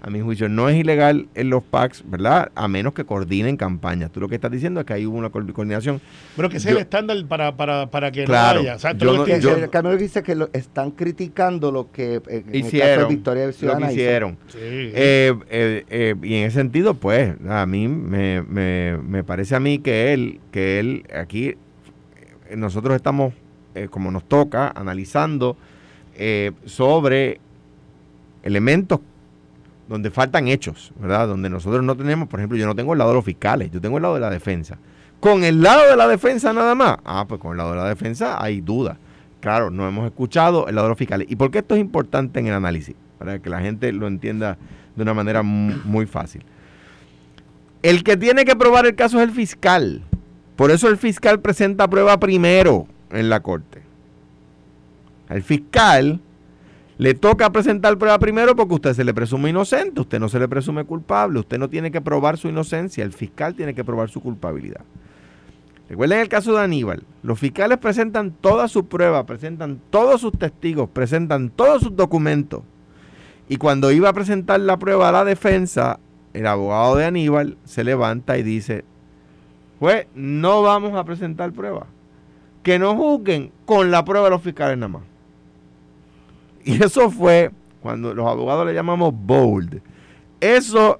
[0.01, 2.51] a mi juicio, no es ilegal en los PACs, ¿verdad?
[2.53, 4.11] A menos que coordinen campañas.
[4.11, 5.99] Tú lo que estás diciendo es que hay una co- coordinación.
[6.35, 8.75] Pero que ese Yo- es el estándar para, para, para que Claro, no haya.
[8.75, 9.91] O sea, yo lo no- yo- Eh, diciendo.
[9.91, 13.45] eh, dice que lo, están criticando lo que eh, en el caso de Hicieron, Victoria
[13.47, 14.01] lo Ciudadana que hizo.
[14.01, 14.37] hicieron.
[14.47, 14.57] Sí.
[14.61, 19.59] Eh, eh, eh, y en ese sentido, pues, a mí me, me- me parece a
[19.59, 21.57] mí que él, que él aquí, eh,
[22.55, 23.33] nosotros estamos,
[23.73, 25.57] eh, como nos toca, analizando
[26.17, 27.39] eh, sobre
[28.43, 28.99] elementos
[29.87, 31.27] donde faltan hechos, ¿verdad?
[31.27, 33.79] Donde nosotros no tenemos, por ejemplo, yo no tengo el lado de los fiscales, yo
[33.81, 34.77] tengo el lado de la defensa.
[35.19, 37.87] Con el lado de la defensa nada más, ah, pues con el lado de la
[37.89, 38.97] defensa hay duda.
[39.41, 41.27] Claro, no hemos escuchado el lado de los fiscales.
[41.29, 42.95] ¿Y por qué esto es importante en el análisis?
[43.19, 44.57] Para que la gente lo entienda
[44.95, 46.43] de una manera mu- muy fácil.
[47.83, 50.01] El que tiene que probar el caso es el fiscal.
[50.55, 53.81] Por eso el fiscal presenta prueba primero en la corte.
[55.29, 56.19] Al fiscal
[56.97, 60.47] le toca presentar prueba primero porque usted se le presume inocente, usted no se le
[60.47, 64.21] presume culpable, usted no tiene que probar su inocencia, el fiscal tiene que probar su
[64.21, 64.81] culpabilidad.
[65.89, 70.89] Recuerden el caso de Aníbal, los fiscales presentan toda su prueba, presentan todos sus testigos,
[70.89, 72.61] presentan todos sus documentos.
[73.49, 75.99] Y cuando iba a presentar la prueba a la defensa,
[76.33, 78.83] el abogado de Aníbal se levanta y dice,
[79.79, 81.87] Pues no vamos a presentar pruebas.
[82.63, 85.03] Que no juzguen con la prueba de los fiscales nada más.
[86.65, 89.81] Y eso fue cuando los abogados le llamamos bold.
[90.41, 90.99] Eso,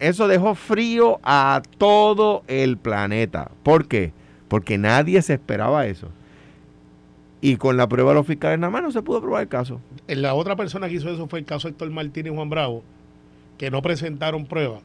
[0.00, 3.50] eso dejó frío a todo el planeta.
[3.62, 4.12] ¿Por qué?
[4.48, 6.08] Porque nadie se esperaba eso.
[7.42, 9.78] Y con la prueba de los fiscales nada más no se pudo probar el caso.
[10.08, 12.82] La otra persona que hizo eso fue el caso Héctor Martínez y Juan Bravo,
[13.58, 14.80] que no presentaron pruebas.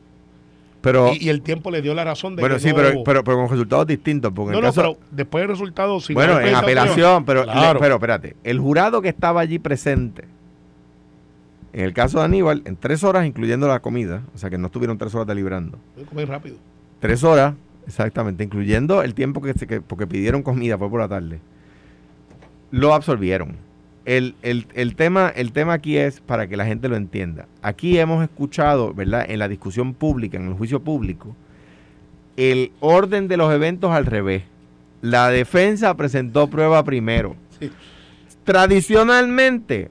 [0.82, 3.04] Pero, y, el tiempo le dio la razón de bueno, que sí, no pero, hubo.
[3.04, 4.32] pero, pero con resultados distintos.
[4.34, 6.00] Porque no, no, caso- pero después del resultado...
[6.00, 7.44] sin bueno, en apelación, pero.
[7.44, 7.80] Claro.
[7.80, 10.24] pero espérate, el jurado que estaba allí presente,
[11.74, 14.68] en el caso de Aníbal, en tres horas, incluyendo la comida, o sea que no
[14.68, 15.78] estuvieron tres horas deliberando,
[16.10, 16.56] comer rápido.
[17.02, 21.40] tres horas, exactamente, incluyendo el tiempo que, que- porque pidieron comida, fue por la tarde,
[22.72, 23.58] lo absolvieron.
[24.06, 27.46] El, el- el tema, el tema aquí es para que la gente lo entienda.
[27.62, 29.26] Aquí hemos escuchado, ¿verdad?
[29.30, 31.36] En la discusión pública, en el juicio público,
[32.38, 34.44] el orden de los eventos al revés.
[35.02, 37.36] La defensa presentó prueba primero.
[37.60, 37.70] Sí.
[38.46, 39.90] Tradicionalmente,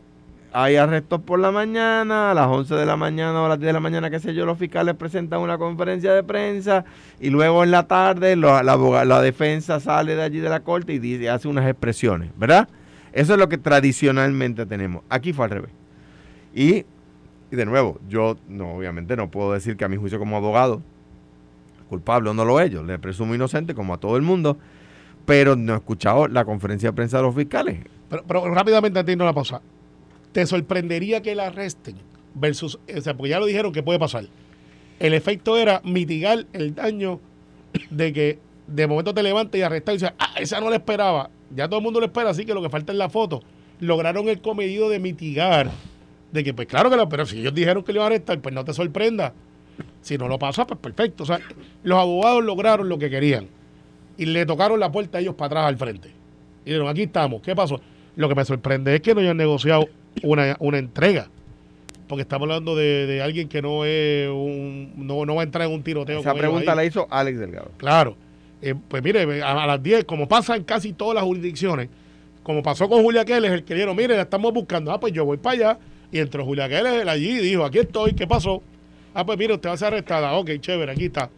[0.52, 3.66] hay arrestos por la mañana, a las 11 de la mañana o a las 10
[3.68, 6.84] de la mañana, qué sé yo, los fiscales presentan una conferencia de prensa
[7.20, 10.92] y luego en la tarde la, aboga- la defensa sale de allí de la corte
[10.94, 12.68] y dice, hace unas expresiones, ¿verdad?
[13.12, 15.02] Eso es lo que tradicionalmente tenemos.
[15.08, 15.70] Aquí fue al revés.
[16.54, 16.84] Y,
[17.50, 20.82] de nuevo, yo no, obviamente no puedo decir que a mi juicio como abogado,
[21.88, 24.58] culpable o no lo es, yo le presumo inocente como a todo el mundo,
[25.24, 27.78] pero no he escuchado la conferencia de prensa de los fiscales.
[28.08, 29.60] Pero, pero rápidamente antes de la pausa.
[30.32, 31.96] ¿Te sorprendería que la arresten?
[32.34, 34.24] Versus, o sea, porque ya lo dijeron que puede pasar.
[34.98, 37.20] El efecto era mitigar el daño
[37.90, 41.30] de que de momento te levantas y arrestas y dices, ah, esa no la esperaba.
[41.54, 43.42] Ya todo el mundo lo espera, así que lo que falta es la foto.
[43.80, 45.70] Lograron el comedido de mitigar.
[46.32, 48.40] De que, pues claro que lo, pero si ellos dijeron que le iban a arrestar,
[48.40, 49.32] pues no te sorprenda.
[50.02, 51.22] Si no lo pasa, pues perfecto.
[51.22, 51.40] O sea,
[51.82, 53.48] los abogados lograron lo que querían.
[54.16, 56.08] Y le tocaron la puerta a ellos para atrás al frente.
[56.64, 57.40] Y dijeron, aquí estamos.
[57.40, 57.80] ¿Qué pasó?
[58.16, 59.88] Lo que me sorprende es que no hayan negociado
[60.22, 61.28] una, una entrega.
[62.08, 65.66] Porque estamos hablando de, de alguien que no es un, no, no va a entrar
[65.68, 66.20] en un tiroteo.
[66.20, 67.70] Esa pregunta la hizo Alex Delgado.
[67.76, 68.16] Claro.
[68.60, 71.88] Eh, pues mire, a, las 10, como pasa en casi todas las jurisdicciones,
[72.42, 74.92] como pasó con Julia Keller, el que dijeron, mire, la estamos buscando.
[74.92, 75.78] Ah, pues yo voy para allá.
[76.10, 78.62] Y entró Julia Keller allí y dijo, aquí estoy, ¿qué pasó?
[79.14, 80.32] Ah, pues mire, usted va a ser arrestada.
[80.34, 81.30] Ok, chévere, aquí está.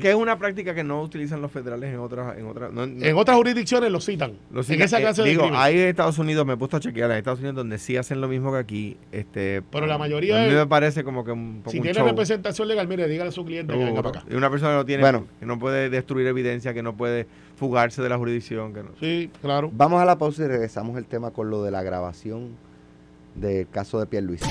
[0.00, 2.36] Que es una práctica que no utilizan los federales en otras...
[2.38, 4.32] En otras no- no- En otras jurisdicciones lo citan.
[4.50, 5.60] los en citan- esa eh, clase de digo, crimen.
[5.60, 8.20] hay en Estados Unidos, me he puesto a chequear, en Estados Unidos donde sí hacen
[8.20, 8.96] lo mismo que aquí.
[9.12, 11.98] este Pero la mayoría A mí me parece como que un poco Si un tiene
[11.98, 12.06] show.
[12.06, 14.28] representación legal, mire, dígale a su cliente que venga para acá.
[14.30, 15.26] Y una persona que no tiene, Bueno.
[15.40, 18.74] que no puede destruir evidencia, que no puede fugarse de la jurisdicción.
[18.74, 18.90] Que no.
[19.00, 19.70] Sí, claro.
[19.72, 22.50] Vamos a la pausa y regresamos el tema con lo de la grabación
[23.34, 24.48] del caso de Pierluisi.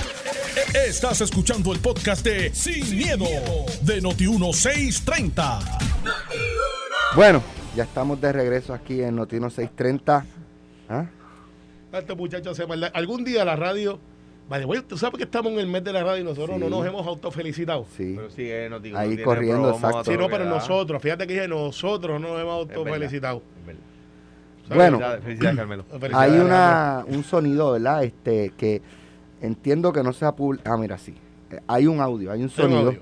[0.56, 3.26] Estás escuchando el podcast de Sin, miedo,
[3.82, 5.60] de Noti1630.
[7.14, 7.42] Bueno,
[7.74, 10.24] ya estamos de regreso aquí en Notino 630.
[10.88, 11.04] ¿Ah?
[11.92, 12.90] Este muchacho hace maldad.
[12.94, 13.98] Algún día la radio.
[14.48, 16.62] Vale, güey, tú sabes que estamos en el mes de la radio y nosotros Sí.
[16.64, 17.84] no nos hemos autofelicitado.
[17.94, 18.14] Sí.
[18.16, 20.10] Pero sí, eh, no digo, Ahí no corriendo, promo, exacto.
[20.10, 23.42] Sí, no, pero nosotros, fíjate que dije nosotros no nos hemos autofelicitado.
[24.68, 24.98] Bueno.
[24.98, 25.84] Felicidades, felicidades, Carmelo.
[26.00, 28.04] Felicidades, Hay una, un sonido, ¿verdad?
[28.04, 28.80] Este, que
[29.46, 30.74] entiendo que no se ha publicado.
[30.74, 31.14] Ah, mira, sí.
[31.50, 33.00] Eh, Hay un audio, hay un Hay un sonido audio.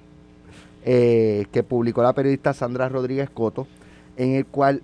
[0.85, 3.67] eh, que publicó la periodista Sandra Rodríguez Coto,
[4.17, 4.83] en el cual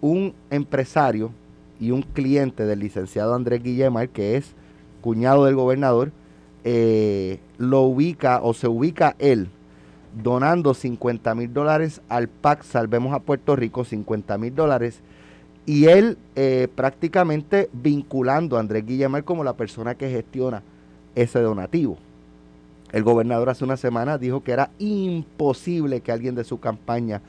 [0.00, 1.30] un empresario
[1.80, 4.52] y un cliente del licenciado Andrés Guillemar, que es
[5.00, 6.12] cuñado del gobernador,
[6.64, 9.48] eh, lo ubica o se ubica él
[10.22, 15.00] donando 50 mil dólares al PAC Salvemos a Puerto Rico, 50 mil dólares,
[15.64, 20.62] y él eh, prácticamente vinculando a Andrés Guillemar como la persona que gestiona
[21.14, 21.96] ese donativo.
[22.92, 27.20] El gobernador hace una semana dijo que era imposible que alguien de su campaña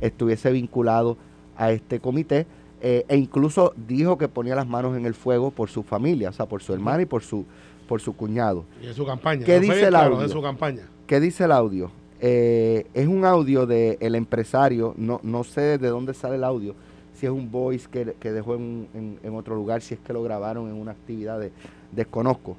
[0.00, 1.16] estuviese vinculado
[1.56, 2.46] a este comité
[2.80, 6.32] eh, e incluso dijo que ponía las manos en el fuego por su familia, o
[6.32, 7.44] sea, por su hermana y por su,
[7.86, 8.64] por su cuñado.
[8.82, 9.44] Y en su campaña.
[9.44, 10.18] ¿Qué No dice el audio?
[10.20, 10.82] De su campaña.
[11.06, 11.90] ¿Qué dice el audio?
[12.22, 16.74] Eh, es un audio del empresario, no, no sé de dónde sale el audio,
[17.14, 20.14] si es un voice que, que dejó en, en- en otro lugar, si es que
[20.14, 21.52] lo grabaron en una actividad, de,
[21.92, 22.56] desconozco.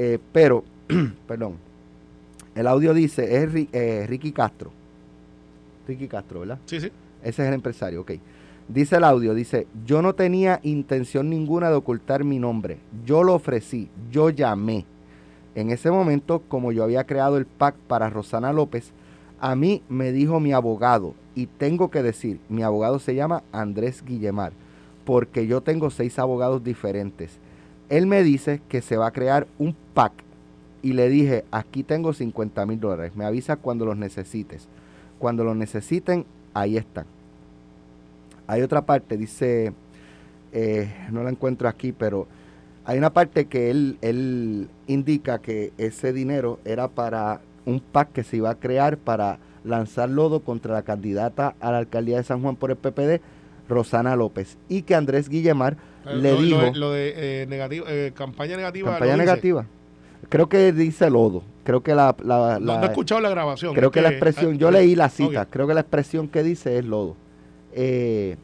[0.00, 0.62] Eh, pero,
[1.26, 1.56] perdón,
[2.54, 4.70] el audio dice, es eh, Ricky Castro.
[5.88, 6.60] Ricky Castro, ¿verdad?
[6.66, 6.92] Sí, sí.
[7.20, 8.12] Ese es el empresario, ok.
[8.68, 12.78] Dice el audio, dice, yo no tenía intención ninguna de ocultar mi nombre.
[13.04, 14.86] Yo lo ofrecí, yo llamé.
[15.56, 18.92] En ese momento, como yo había creado el PAC para Rosana López,
[19.40, 24.04] a mí me dijo mi abogado, y tengo que decir, mi abogado se llama Andrés
[24.04, 24.52] Guillemar,
[25.04, 27.40] porque yo tengo seis abogados diferentes.
[27.88, 30.12] Él me dice que se va a crear un PAC,
[30.82, 34.68] y le dije, aquí tengo 50 mil dólares, me avisa cuando los necesites.
[35.18, 36.24] Cuando los necesiten,
[36.54, 37.06] ahí están.
[38.46, 39.72] hay otra parte, dice,
[40.52, 42.26] eh, no la encuentro aquí, pero
[42.84, 48.22] hay una parte que él, él indica que ese dinero era para un PAC que
[48.22, 52.40] se iba a crear para lanzar lodo contra la candidata a la alcaldía de San
[52.40, 53.20] Juan por el PPD,
[53.68, 55.76] Rosana López, y que Andrés Guillemar
[56.14, 56.58] le lo, dijo...
[56.60, 58.90] Lo de, lo de, eh, negativo, eh, campaña negativa.
[58.90, 59.66] Campaña negativa.
[60.28, 61.42] Creo que dice lodo.
[61.64, 62.14] Creo que la...
[62.22, 63.74] la- No, la- no he escuchado la grabación.
[63.74, 66.78] creo que la expresión, yo ah, leí la cita, creo que la expresión que dice
[66.78, 67.16] es lodo.
[67.72, 68.36] Eh,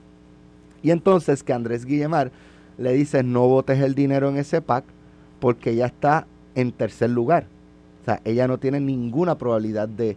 [0.83, 2.31] y entonces que Andrés Guillemar
[2.77, 4.85] le dice no votes el dinero en ese PAC
[5.41, 7.47] porque ella está en tercer lugar.
[8.03, 10.17] O sea, ella no tiene ninguna probabilidad de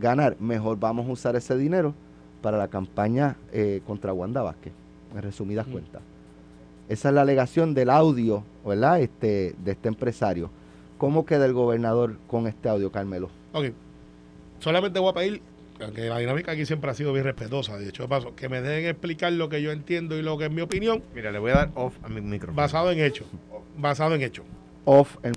[0.00, 0.36] ganar.
[0.38, 1.94] Mejor vamos a usar ese dinero
[2.42, 4.72] para la campaña eh, contra Wanda Vázquez,
[5.14, 5.72] en resumidas Mm.
[5.72, 6.02] cuentas.
[6.88, 9.00] Esa es la alegación del audio, ¿verdad?
[9.00, 10.50] Este, de este empresario.
[10.98, 13.30] ¿Cómo queda el gobernador con este audio, Carmelo?
[13.52, 13.66] Ok.
[14.58, 15.42] Solamente voy a pedir,
[15.80, 18.60] aunque la dinámica aquí siempre ha sido bien respetuosa, de hecho de paso, que me
[18.60, 21.50] dejen explicar lo que yo entiendo y lo que es mi opinión, Mira, le voy
[21.50, 22.56] a dar off a mi micrófono.
[22.56, 23.26] basado en hechos.
[23.76, 24.44] Basado en hechos.
[24.84, 25.32] Off en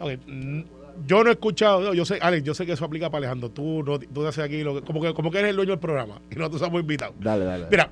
[0.00, 0.60] Ok, mm,
[1.06, 3.50] Yo no he escuchado, yo sé, Alex, yo sé que eso aplica para Alejandro.
[3.50, 5.80] Tú, no, tú haces aquí lo que, como que, como que eres el dueño del
[5.80, 7.14] programa y nosotros somos invitados.
[7.20, 7.66] Dale, dale.
[7.70, 7.90] Mira,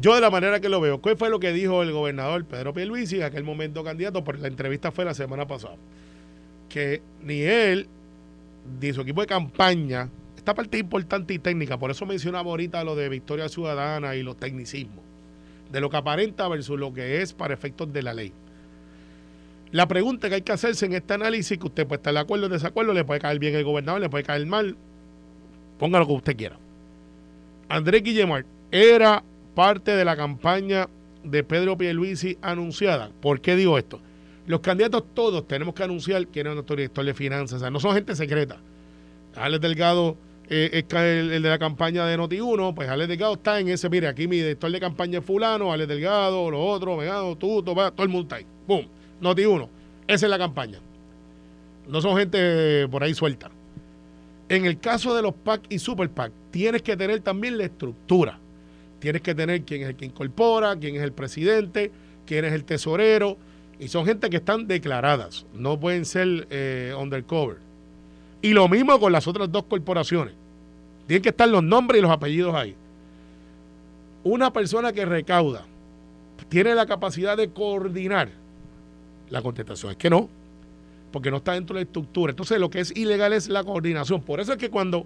[0.00, 2.72] yo de la manera que lo veo, ¿cuál fue lo que dijo el gobernador Pedro
[2.72, 4.24] Pierluisi en aquel momento candidato?
[4.24, 5.76] Porque la entrevista fue la semana pasada.
[6.68, 7.88] Que ni él,
[8.80, 12.96] ni su equipo de campaña, esta parte importante y técnica, por eso mencionaba ahorita lo
[12.96, 15.04] de Victoria Ciudadana y los tecnicismos,
[15.70, 18.32] de lo que aparenta versus lo que es para efectos de la ley.
[19.70, 22.46] La pregunta que hay que hacerse en este análisis, que usted puede estar de acuerdo
[22.46, 24.76] o desacuerdo, le puede caer bien el gobernador, le puede caer mal,
[25.78, 26.58] ponga lo que usted quiera.
[27.68, 30.88] Andrés Guillemar era parte de la campaña
[31.22, 33.10] de Pedro Pierluisi anunciada.
[33.20, 34.00] ¿Por qué digo esto?
[34.46, 37.56] Los candidatos todos tenemos que anunciar quién es nuestro director de finanzas.
[37.56, 38.58] O sea, no son gente secreta.
[39.36, 40.16] Alex Delgado
[40.48, 44.06] eh, es el, de la campaña de Noti1, pues Alex Delgado está en ese, mire,
[44.06, 48.10] aquí mi director de campaña es fulano, Alex Delgado, los otros, tú, va, todo el
[48.10, 48.46] mundo está ahí.
[48.66, 48.86] ¡Pum!
[49.22, 49.68] Noti1.
[50.06, 50.78] Esa es la campaña.
[51.88, 53.50] No son gente por ahí suelta.
[54.48, 58.38] En el caso de los PAC y Super PAC, tienes que tener también la estructura.
[59.04, 61.92] Tienes que tener quién es el que incorpora, quién es el presidente,
[62.24, 63.36] quién es el tesorero.
[63.78, 67.58] Y son gente que están declaradas, no pueden ser eh, undercover.
[68.40, 70.32] Y lo mismo con las otras dos corporaciones.
[71.06, 72.74] Tienen que estar los nombres y los apellidos ahí.
[74.22, 75.66] Una persona que recauda
[76.48, 78.30] tiene la capacidad de coordinar.
[79.28, 80.30] La contestación es que no,
[81.12, 82.30] porque no está dentro de la estructura.
[82.30, 84.22] Entonces lo que es ilegal es la coordinación.
[84.22, 85.04] Por eso es que cuando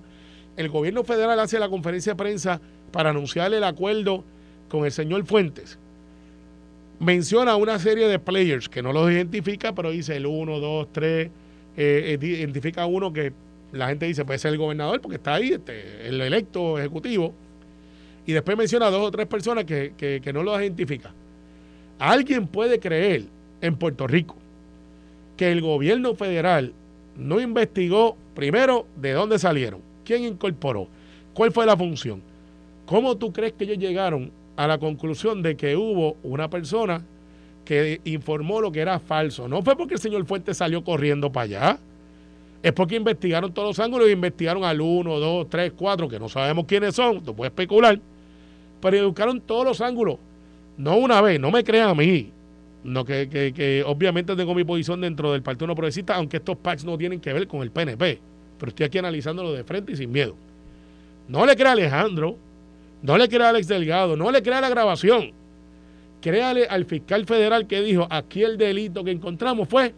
[0.56, 4.24] el gobierno federal hace la conferencia de prensa para anunciar el acuerdo
[4.68, 5.79] con el señor Fuentes,
[7.01, 11.31] menciona una serie de players que no los identifica, pero dice el 1, 2, 3,
[11.77, 13.33] identifica uno que
[13.72, 17.33] la gente dice puede ser el gobernador porque está ahí, este, el electo ejecutivo,
[18.27, 21.12] y después menciona dos o tres personas que, que, que no los identifica.
[21.98, 23.24] ¿Alguien puede creer
[23.61, 24.37] en Puerto Rico
[25.37, 26.72] que el gobierno federal
[27.16, 30.88] no investigó primero de dónde salieron, quién incorporó,
[31.33, 32.22] cuál fue la función?
[32.88, 37.05] ¿Cómo tú crees que ellos llegaron a la conclusión de que hubo una persona
[37.62, 39.46] que informó lo que era falso?
[39.46, 41.79] No fue porque el señor Fuentes salió corriendo para allá.
[42.62, 46.31] Es porque investigaron todos los ángulos y investigaron al 1, 2, 3, 4, que no
[46.31, 48.01] sabemos quiénes son, tú puedes especular,
[48.81, 50.16] pero buscaron todos los ángulos.
[50.79, 52.33] No una vez, no me crean a mí.
[52.85, 56.87] No, que, que obviamente tengo mi posición dentro del Partido No Progresista, aunque estos packs
[56.87, 58.18] no tienen que ver con el PNP.
[58.59, 60.35] Pero estoy aquí analizándolo de frente y sin miedo.
[61.29, 62.38] No le crea a Alejandro,
[63.02, 65.32] no le crea a Alex Delgado, no le crea la grabación.
[66.20, 69.94] Créale al fiscal federal que dijo, aquí el delito que encontramos fue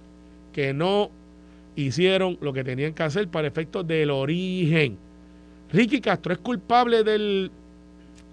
[0.52, 1.10] que no
[1.76, 4.98] hicieron lo que tenían que hacer para efectos del origen.
[5.72, 7.50] Ricky Castro es culpable del,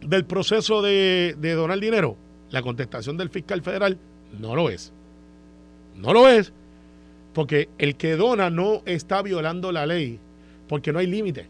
[0.01, 2.17] del proceso de, de donar dinero.
[2.49, 3.97] La contestación del fiscal federal
[4.37, 4.91] no lo es.
[5.95, 6.51] No lo es.
[7.33, 10.19] Porque el que dona no está violando la ley.
[10.67, 11.47] Porque no hay límite.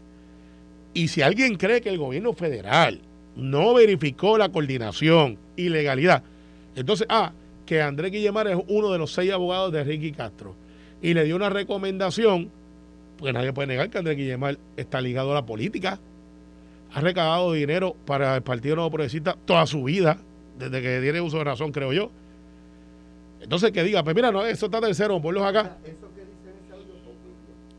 [0.94, 3.00] Y si alguien cree que el gobierno federal
[3.38, 6.22] no verificó la coordinación y legalidad,
[6.78, 7.32] entonces, ah,
[7.66, 10.54] que Andrés Guillemar es uno de los seis abogados de Ricky Castro
[11.02, 12.50] y le dio una recomendación,
[13.16, 15.98] pues nadie puede negar que Andrés Guillemar está ligado a la política.
[16.94, 20.18] Ha recaudado dinero para el Partido Nuevo Progresista toda su vida,
[20.56, 22.10] desde que tiene uso de razón, creo yo.
[23.40, 25.78] Entonces que diga, pues mira, no, eso está tercero, ponlos acá.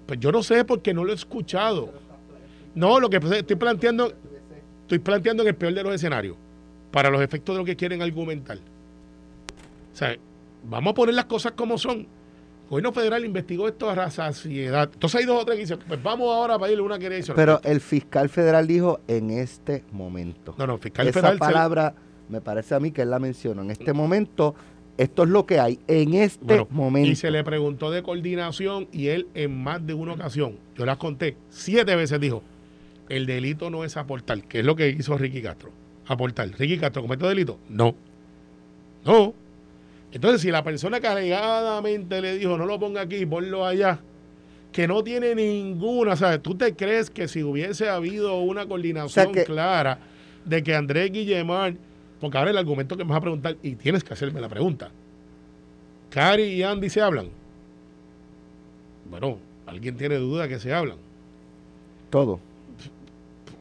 [0.06, 1.94] Pues yo no sé porque no lo he escuchado.
[2.76, 4.14] No, lo que estoy planteando,
[4.90, 6.36] estoy planteando en el peor de los escenarios,
[6.92, 8.58] para los efectos de lo que quieren argumentar.
[8.58, 10.18] O sea,
[10.68, 12.00] vamos a poner las cosas como son.
[12.00, 14.90] El gobierno federal investigó esto a saciedad.
[14.92, 17.34] Entonces hay dos o tres que dicen, pues vamos ahora a pedirle una querella.
[17.36, 20.56] Pero el fiscal federal dijo en este momento.
[20.58, 21.94] no, no, fiscal Esa federal se- palabra
[22.28, 23.62] me parece a mí que él la mencionó.
[23.64, 24.54] En este momento,
[24.98, 27.10] esto es lo que hay en este Bueno, momento.
[27.10, 30.98] Y se le preguntó de coordinación y él en más de una ocasión, yo las
[30.98, 32.44] conté, siete veces dijo,
[33.10, 35.72] el delito no es aportar, que es lo que hizo Ricky Castro.
[36.08, 36.50] Aportar.
[36.58, 37.60] Ricky Castro cometió delito.
[37.70, 37.96] No.
[39.06, 39.34] No.
[40.12, 44.00] Entonces, si la persona que alegadamente le dijo, no lo ponga aquí, ponlo allá,
[44.72, 46.42] que no tiene ninguna, ¿sabes?
[46.42, 50.00] ¿Tú te crees que si hubiese habido una coordinación que- clara
[50.46, 51.76] de que Andrés Guillemar,
[52.20, 54.92] porque ahora el argumento que me vas a preguntar, y tienes que hacerme la pregunta,
[56.10, 57.30] Cari y Andy se hablan.
[59.10, 60.98] Bueno, alguien tiene duda que se hablan.
[62.10, 62.40] Todo.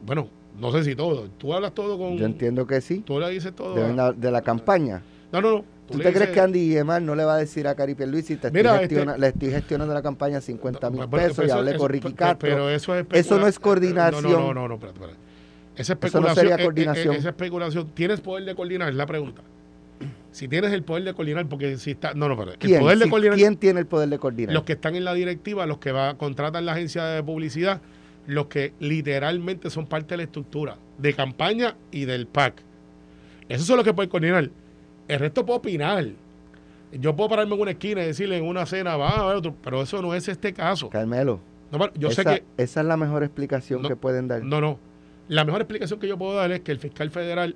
[0.05, 0.27] Bueno,
[0.59, 1.27] no sé si todo.
[1.37, 2.17] Tú hablas todo con.
[2.17, 2.99] Yo entiendo que sí.
[3.05, 3.75] Tú le dices todo.
[3.75, 5.01] De, la- de la campaña.
[5.31, 5.65] No, no, no.
[5.91, 8.47] ¿Tú te crees que Andy Guillemar no le va a decir a Cari Pierluisi te
[8.47, 11.71] estoy Mira, gestiona- este- le estoy gestionando la campaña 50 mil pesos y eso- hablé
[11.71, 12.37] eso- con Ricky Castro?
[12.47, 14.23] Pero eso es Eso no es especula- coordinación.
[14.31, 15.19] No, no, no, no, espérate, espérate.
[15.75, 16.35] Esa Eso no especulación.
[16.35, 17.15] sería eh, eh, coordinación.
[17.15, 17.87] eh, esa especulación.
[17.95, 18.89] ¿Tienes poder de coordinar?
[18.89, 19.41] Es la pregunta.
[20.31, 22.13] Si tienes el poder de coordinar, porque si está.
[22.13, 22.51] No, no, pero.
[22.51, 22.79] El ¿Quién?
[22.81, 23.35] poder de coordinar.
[23.37, 24.53] ¿Quién tiene el poder de coordinar?
[24.53, 27.81] Los que están en la directiva, los que va, contratan la agencia de publicidad,
[28.29, 32.61] los que literalmente son parte de la estructura de campaña y del PAC.
[33.47, 34.49] Esos son los que pueden coordinar.
[35.07, 36.05] El resto puede opinar.
[36.91, 39.55] Yo puedo pararme en una esquina y decirle en una cena, va a haber otro,
[39.63, 40.89] pero eso no es este caso.
[40.89, 41.39] Carmelo,
[41.71, 42.63] No, yo esa, sé que.
[42.63, 44.43] esa es la mejor explicación No, que pueden dar.
[44.43, 44.79] No, no.
[45.27, 47.55] La mejor explicación que yo puedo dar es que el fiscal federal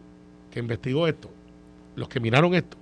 [0.50, 1.30] que investigó esto,
[1.96, 2.78] los que miraron esto,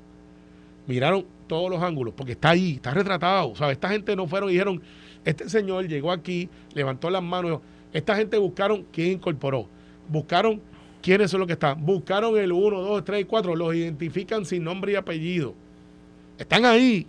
[0.88, 3.54] miraron todos los ángulos, porque está ahí, está retratado.
[3.56, 3.74] ¿sabes?
[3.74, 4.82] Esta gente no fueron y dijeron,
[5.26, 7.60] este señor llegó aquí, levantó las manos.
[7.94, 9.68] Esta gente buscaron quién incorporó,
[10.08, 10.62] buscaron
[11.02, 14.64] quiénes son los que están, buscaron el 1, 2, 3 y 4, los identifican sin
[14.64, 15.54] nombre y apellido.
[16.38, 17.06] Están ahí.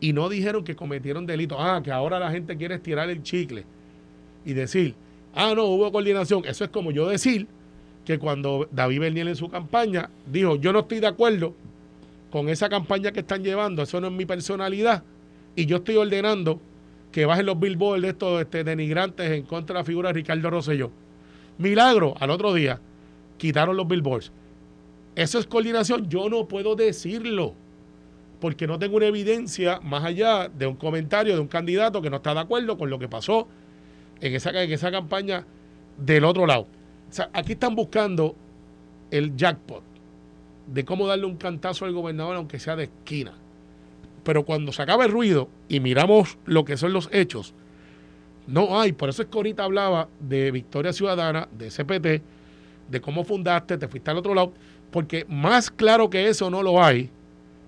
[0.00, 1.56] Y no dijeron que cometieron delito.
[1.58, 3.64] Ah, que ahora la gente quiere estirar el chicle
[4.44, 4.94] y decir,
[5.34, 6.44] ah, no, hubo coordinación.
[6.44, 7.46] Eso es como yo decir
[8.04, 11.54] que cuando David Berniel en su campaña dijo, yo no estoy de acuerdo
[12.30, 15.02] con esa campaña que están llevando, eso no es mi personalidad,
[15.56, 16.60] y yo estoy ordenando
[17.12, 20.50] que bajen los billboards de estos este, denigrantes en contra de la figura de Ricardo
[20.50, 20.90] Rosselló.
[21.58, 22.80] Milagro, al otro día,
[23.36, 24.32] quitaron los billboards.
[25.16, 27.54] Eso es coordinación, yo no puedo decirlo,
[28.40, 32.16] porque no tengo una evidencia más allá de un comentario de un candidato que no
[32.18, 33.48] está de acuerdo con lo que pasó
[34.20, 35.44] en esa, en esa campaña
[35.96, 36.68] del otro lado.
[37.10, 38.36] O sea, aquí están buscando
[39.10, 39.82] el jackpot
[40.66, 43.32] de cómo darle un cantazo al gobernador, aunque sea de esquina.
[44.28, 47.54] Pero cuando se acaba el ruido y miramos lo que son los hechos,
[48.46, 48.92] no hay.
[48.92, 52.22] Por eso es que ahorita hablaba de Victoria Ciudadana, de CPT,
[52.90, 54.52] de cómo fundaste, te fuiste al otro lado,
[54.90, 57.08] porque más claro que eso no lo hay.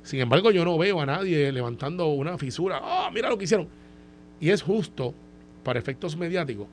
[0.02, 2.78] Sin embargo, yo no veo a nadie levantando una fisura.
[2.82, 3.66] ¡Ah, mira lo que hicieron!
[4.38, 5.14] Y es justo,
[5.64, 6.66] para efectos mediáticos,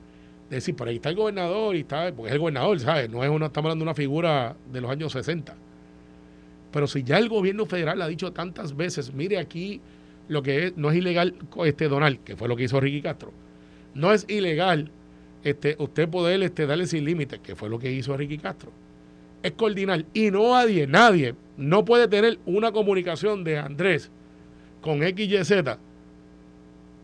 [0.50, 3.10] decir, por ahí está el gobernador y está, porque es el gobernador, ¿sabes?
[3.10, 5.56] No es una, estamos hablando de una figura de los años 60.
[6.72, 9.82] Pero si ya el gobierno federal ha dicho tantas veces, mire aquí
[10.28, 13.32] lo que es, no es ilegal este donar, que fue lo que hizo Ricky Castro.
[13.94, 14.92] No es ilegal
[15.44, 18.72] este, usted poder este, darle sin límites, que fue lo que hizo Ricky Castro.
[19.44, 20.06] Es coordinar.
[20.14, 24.12] Y no nadie, nadie, no puede tener una comunicación de Andrés
[24.82, 25.78] con XYZ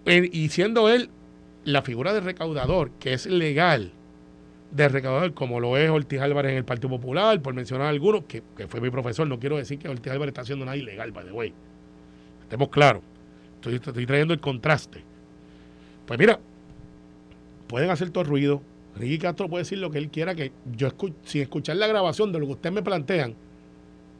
[0.05, 1.09] y siendo él
[1.63, 3.93] la figura de recaudador, que es legal
[4.73, 8.41] de recaudador, como lo es Ortiz Álvarez en el Partido Popular, por mencionar algunos, que,
[8.57, 11.25] que fue mi profesor, no quiero decir que Ortiz Álvarez está haciendo nada ilegal, by
[11.25, 11.53] the way.
[12.41, 13.03] Estemos claros.
[13.61, 15.03] Estoy, trayendo el contraste.
[16.05, 16.39] Pues mira,
[17.67, 18.61] pueden hacer todo ruido.
[18.95, 22.31] Ricky Castro puede decir lo que él quiera, que yo escu- sin escuchar la grabación
[22.31, 23.35] de lo que ustedes me plantean,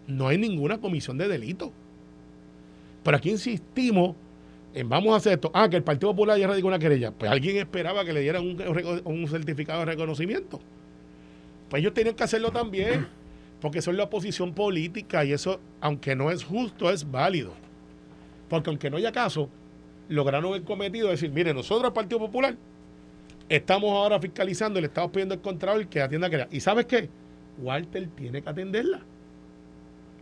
[0.07, 1.71] no hay ninguna comisión de delito.
[3.03, 4.15] Pero aquí insistimos
[4.81, 5.51] vamos a hacer esto.
[5.53, 7.11] Ah, que el Partido Popular ya radicó una querella.
[7.11, 10.59] Pues alguien esperaba que le dieran un, un certificado de reconocimiento.
[11.69, 13.07] Pues ellos tienen que hacerlo también,
[13.61, 17.53] porque son la oposición política y eso, aunque no es justo, es válido.
[18.49, 19.49] Porque aunque no haya caso,
[20.09, 22.55] lograron el cometido de decir, mire, nosotros el Partido Popular
[23.49, 26.49] estamos ahora fiscalizando y le estamos pidiendo al Contralor que atienda querella.
[26.51, 27.09] ¿Y sabes qué?
[27.57, 29.01] Walter tiene que atenderla.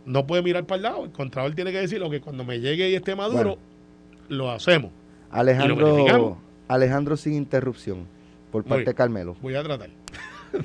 [0.04, 1.04] No puede mirar para el lado.
[1.04, 3.58] El Contralor tiene que decir lo que cuando me llegue y esté maduro,
[4.32, 4.90] lo hacemos.
[4.90, 6.38] Y lo Alejandro.
[6.68, 8.06] Alejandro sin interrupción,
[8.50, 9.36] por parte de Carmelo.
[9.42, 9.90] Voy a tratar.
[10.52, 10.58] A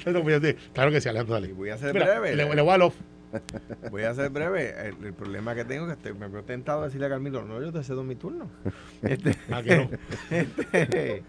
[0.74, 1.54] claro que sí, Alejandro, Y dale.
[1.54, 2.36] voy a ser Mira, breve.
[2.36, 2.96] le, le voy al off.
[3.92, 4.74] Voy a ser breve.
[4.88, 7.44] El, el problema que tengo es que estoy- me veo tentado a decirle a Carmelo,
[7.44, 8.50] no, yo te cedo mi turno.
[9.02, 9.90] Este, Ah, que no.
[10.32, 11.24] este,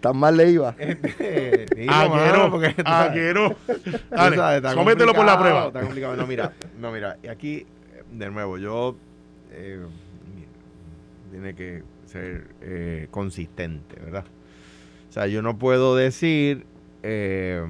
[0.00, 0.74] Tan mal le iba.
[0.78, 2.50] este, Ah, mano, que no.
[2.50, 3.50] porque tú Ah, sabes- que no.
[3.50, 5.66] tú Dale, sabes, está somételo por la prueba.
[5.66, 6.16] Está complicado.
[6.16, 8.96] No, mira, no, mira, y aquí, eh, de nuevo, yo
[9.52, 9.84] eh,
[11.32, 14.26] tiene que ser eh, consistente, ¿verdad?
[15.08, 16.64] O sea, yo no puedo decir
[17.02, 17.66] eh,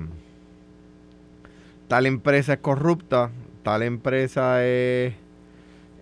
[1.88, 3.30] tal empresa es corrupta
[3.62, 5.14] tal empresa eh,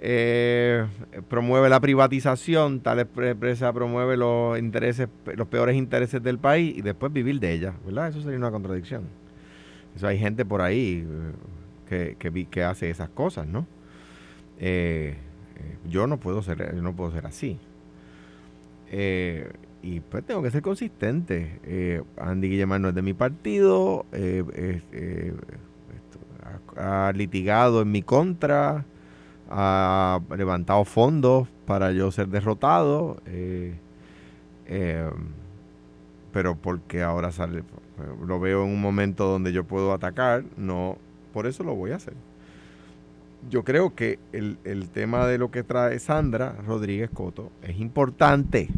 [0.01, 0.87] eh,
[1.29, 7.13] promueve la privatización, tal empresa promueve los intereses, los peores intereses del país y después
[7.13, 8.09] vivir de ella, ¿verdad?
[8.09, 9.05] Eso sería una contradicción.
[9.95, 11.07] Eso hay gente por ahí
[11.89, 13.67] que, que, que hace esas cosas, ¿no?
[15.89, 17.59] Yo no puedo ser, yo no puedo ser así.
[19.83, 22.03] y pues tengo que ser consistente.
[22.19, 24.07] Andy Guillemar no es de mi partido,
[26.77, 28.85] ha litigado en mi contra,
[29.51, 33.75] ha levantado fondos para yo ser derrotado, eh,
[34.67, 35.11] eh,
[36.33, 37.65] pero porque ahora sale,
[38.25, 40.97] lo veo en un momento donde yo puedo atacar, no,
[41.33, 42.15] por eso lo voy a hacer.
[43.49, 48.69] Yo creo que el, el tema de lo que trae Sandra Rodríguez Coto es importante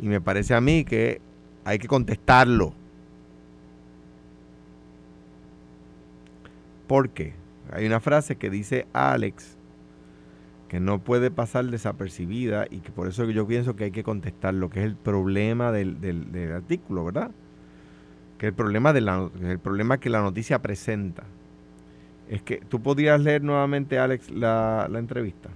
[0.00, 1.20] y me parece a mí que
[1.64, 2.72] hay que contestarlo.
[6.86, 7.34] ¿Por qué?
[7.72, 9.58] Hay una frase que dice Alex
[10.68, 14.54] que no puede pasar desapercibida y que por eso yo pienso que hay que contestar
[14.54, 17.30] lo que es el problema del, artículo, ¿verdad?
[18.36, 21.24] Que el problema, de la, el problema que la noticia presenta.
[22.28, 25.48] Es que tú podrías leer nuevamente, Alex, la, entrevista.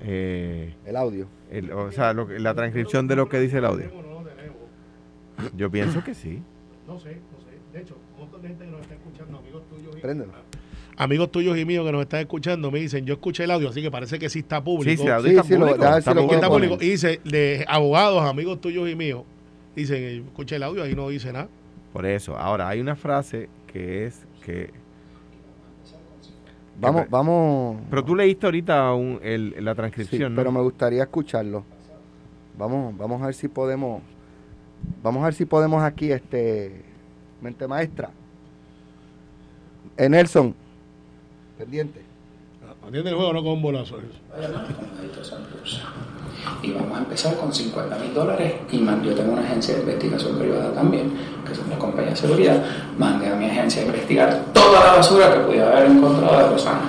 [0.00, 1.28] Eh, el audio.
[1.74, 3.90] o sea, la transcripción de lo que dice el audio.
[5.56, 6.42] Yo pienso que sí.
[6.86, 7.50] No sé, no sé.
[7.72, 9.96] De hecho, un montón de gente que nos está escuchando, amigos tuyos.
[9.96, 10.32] Préndelo
[11.00, 13.80] amigos tuyos y míos que nos están escuchando me dicen, yo escuché el audio, así
[13.80, 14.90] que parece que sí está público.
[14.90, 15.96] Sí, sí, está, público.
[15.96, 16.76] está, público.
[16.78, 19.22] Y dice, de abogados, amigos tuyos y míos,
[19.74, 21.48] dicen, escuché el audio, ahí no dice nada.
[21.94, 24.70] Por eso, ahora hay una frase que es que...
[26.80, 27.78] Vamos, vamos...
[27.90, 30.40] Pero tú leíste ahorita la transcripción, ¿no?
[30.40, 31.64] pero me gustaría escucharlo.
[32.56, 34.02] Vamos, vamos a ver si podemos...
[35.02, 36.84] Vamos a ver si podemos aquí, este...
[37.40, 38.10] Mente maestra.
[39.96, 40.54] Eh, Nelson,
[41.60, 42.00] Pendiente.
[42.86, 43.98] Atiende el juego, no con un bolazo.
[46.62, 48.54] Y vamos a empezar con 50 mil dólares.
[48.70, 51.12] Y yo tengo una agencia de investigación privada también,
[51.46, 52.62] que es una compañía de seguridad.
[52.98, 56.80] Mandé a mi agencia a investigar toda la basura que pudiera haber encontrado de Rosana.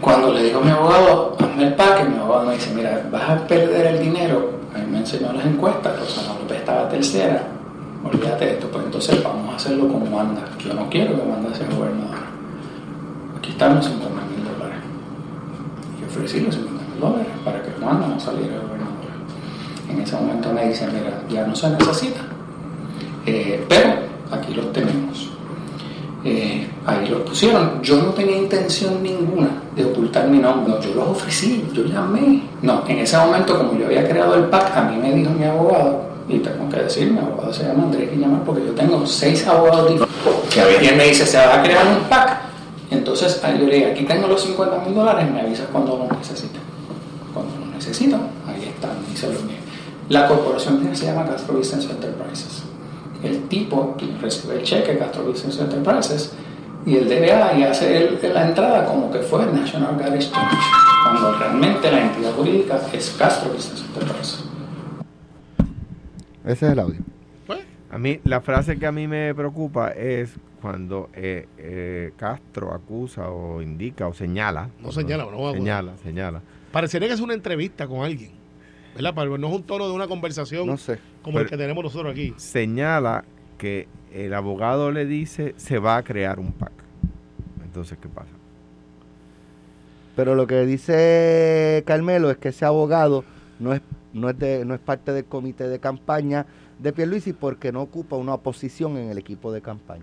[0.00, 3.30] Cuando le digo a mi abogado, hazme el paque, mi abogado me dice: Mira, vas
[3.30, 4.50] a perder el dinero.
[4.74, 7.42] A mí me enseñó las encuestas, Rosana López estaba tercera.
[8.04, 10.42] Olvídate de esto, pues entonces vamos a hacerlo como manda.
[10.58, 12.34] Yo no quiero que manda sea gobernador
[13.44, 14.78] aquí están los 50 mil dólares.
[16.00, 18.94] Y ofrecí los 50 dólares para que Juan no saliera gobernador.
[19.90, 22.20] En ese momento me dicen, mira, ya no se necesita,
[23.26, 23.94] eh, pero
[24.30, 25.30] aquí los tenemos.
[26.24, 27.82] Eh, ahí los pusieron.
[27.82, 30.74] Yo no tenía intención ninguna de ocultar mi nombre.
[30.82, 32.42] yo los ofrecí, yo llamé.
[32.62, 35.44] No, en ese momento, como yo había creado el PAC, a mí me dijo mi
[35.44, 39.46] abogado, y tengo que decir, mi abogado se llama Andrés Guillamar, porque yo tengo seis
[39.46, 40.14] abogados diferentes.
[40.54, 42.44] Que a me dice, se va a crear un PAC
[42.90, 46.16] entonces ahí yo le dije, aquí tengo los 50 mil dólares, me avisas cuando lo
[46.16, 46.58] necesito.
[47.86, 48.16] Necesito,
[48.46, 49.38] ahí están, y se lo
[50.08, 52.64] La corporación se llama Castro Business Enterprises.
[53.22, 56.32] El tipo quien recibe el cheque, Castro Business Enterprises,
[56.86, 60.64] y el DBA y hace la entrada como que fue National Guard Exchange,
[61.02, 64.44] cuando realmente la entidad jurídica es Castro Business Enterprises.
[66.46, 67.00] Ese es el audio.
[67.90, 73.28] A mí, la frase que a mí me preocupa es cuando eh, eh, Castro acusa
[73.28, 74.70] o indica o señala.
[74.82, 76.40] No señala, no Señala, señala.
[76.74, 78.32] Parecería que es una entrevista con alguien.
[78.96, 79.12] ¿Verdad?
[79.14, 80.98] Pero no es un tono de una conversación no sé.
[81.22, 82.34] como el que tenemos nosotros aquí.
[82.36, 83.24] Señala
[83.58, 86.72] que el abogado le dice se va a crear un PAC.
[87.64, 88.30] Entonces, ¿qué pasa?
[90.16, 93.24] Pero lo que dice Carmelo es que ese abogado
[93.60, 93.80] no es,
[94.12, 96.44] no es, de, no es parte del comité de campaña
[96.80, 100.02] de Pierluisi porque no ocupa una posición en el equipo de campaña.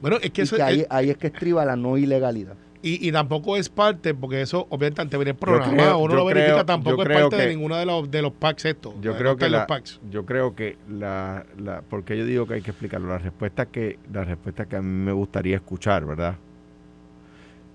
[0.00, 2.56] Bueno, es que, eso, ahí, es que estriba la no ilegalidad.
[2.80, 7.02] Y, y, tampoco es parte, porque eso obviamente antes viene programa, uno lo verifica, tampoco
[7.02, 8.94] es parte de ninguno de los, de los packs estos.
[9.00, 9.66] Yo creo que la,
[10.10, 13.98] yo creo que la, la, porque yo digo que hay que explicarlo, la respuesta que,
[14.12, 16.36] la respuesta que a mí me gustaría escuchar, ¿verdad?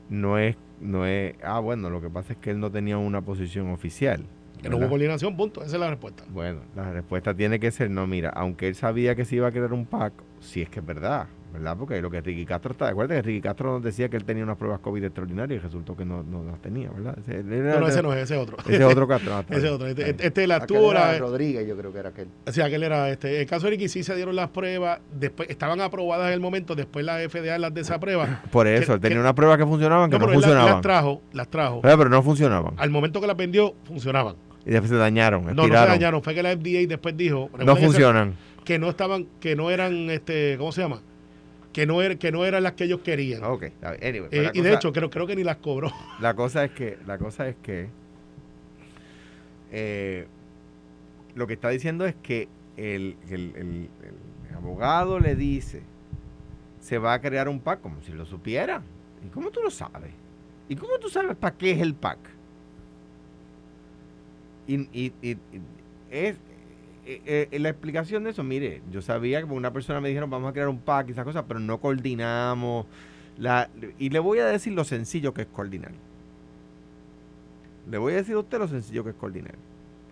[0.09, 3.21] No es, no es, ah bueno, lo que pasa es que él no tenía una
[3.21, 4.25] posición oficial.
[4.61, 5.61] Que no hubo coordinación, punto.
[5.63, 6.23] Esa es la respuesta.
[6.29, 9.51] Bueno, la respuesta tiene que ser, no, mira, aunque él sabía que se iba a
[9.51, 11.77] crear un PAC, si es que es verdad, ¿verdad?
[11.77, 14.43] Porque lo que Ricky Castro está, acuerdas que Ricky Castro nos decía que él tenía
[14.43, 17.15] unas pruebas COVID extraordinarias y resultó que no, no las tenía, ¿verdad?
[17.19, 18.57] Ese, no, no, ese no es, ese otro.
[18.65, 19.45] Ese es otro Castro.
[19.49, 19.87] ese es otro.
[19.87, 22.27] Este, este la era Rodríguez, yo creo que era aquel.
[22.47, 23.39] O sea, aquel era este.
[23.39, 26.73] El caso de Ricky sí se dieron las pruebas, después estaban aprobadas en el momento,
[26.73, 28.41] después la FDA las desaprueba.
[28.51, 30.73] Por eso, él tenía unas pruebas que funcionaban que no, funcionaban.
[30.73, 31.81] Las trajo, las trajo.
[31.81, 32.73] Pero, no funcionaban.
[32.77, 34.35] Al momento que las vendió, funcionaban.
[34.65, 35.45] Y después se dañaron.
[35.45, 36.23] No, no se dañaron.
[36.23, 37.49] Fue que la FDA después dijo.
[37.59, 38.35] No funcionan.
[38.65, 41.01] Que no estaban, que no eran, este, ¿cómo se llama?
[41.73, 43.43] Que no, era, que no eran las que ellos querían.
[43.43, 43.63] Ok.
[43.81, 45.91] Anyway, Eh, pues la y de hecho, creo, creo que ni las cobró.
[46.21, 47.89] La cosa es que, la cosa es que
[49.71, 50.27] eh,
[51.35, 52.47] lo que está diciendo es que
[52.77, 53.89] el, el- el-
[54.49, 55.81] el abogado le dice
[56.79, 58.81] se va a crear un PAC como si lo supiera.
[59.25, 60.11] ¿Y cómo tú lo sabes?
[60.69, 62.19] ¿Y cómo tú sabes para qué es el PAC?
[64.67, 65.37] Y, y- y- y
[66.11, 66.35] es
[67.05, 70.49] eh, eh, la explicación de eso, mire, yo sabía que una persona me dijeron vamos
[70.49, 72.85] a crear un PAC y esas cosas, pero no coordinamos.
[73.37, 75.91] La, y le voy a decir lo sencillo que es coordinar.
[77.89, 79.55] Le voy a decir a usted lo sencillo que es coordinar.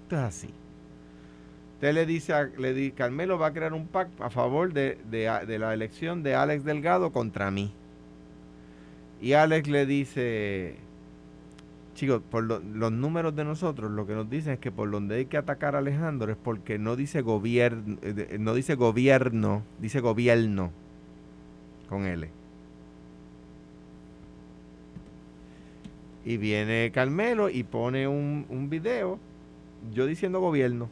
[0.03, 0.49] Esto es así.
[1.75, 4.97] Usted le dice, a, le di, Carmelo va a crear un PAC a favor de-
[5.09, 7.73] de la elección de Alex Delgado contra mí.
[9.21, 10.75] Y Alex le dice,
[12.01, 15.17] chicos, por lo- los números de nosotros, lo que nos dicen es que por donde
[15.17, 17.97] hay que atacar a Alejandro es porque no dice gobierno,
[18.39, 20.71] no dice gobierno, dice gobierno
[21.87, 22.27] con L.
[26.25, 29.19] Y viene Carmelo y pone un, un video
[29.93, 30.89] yo diciendo gobierno.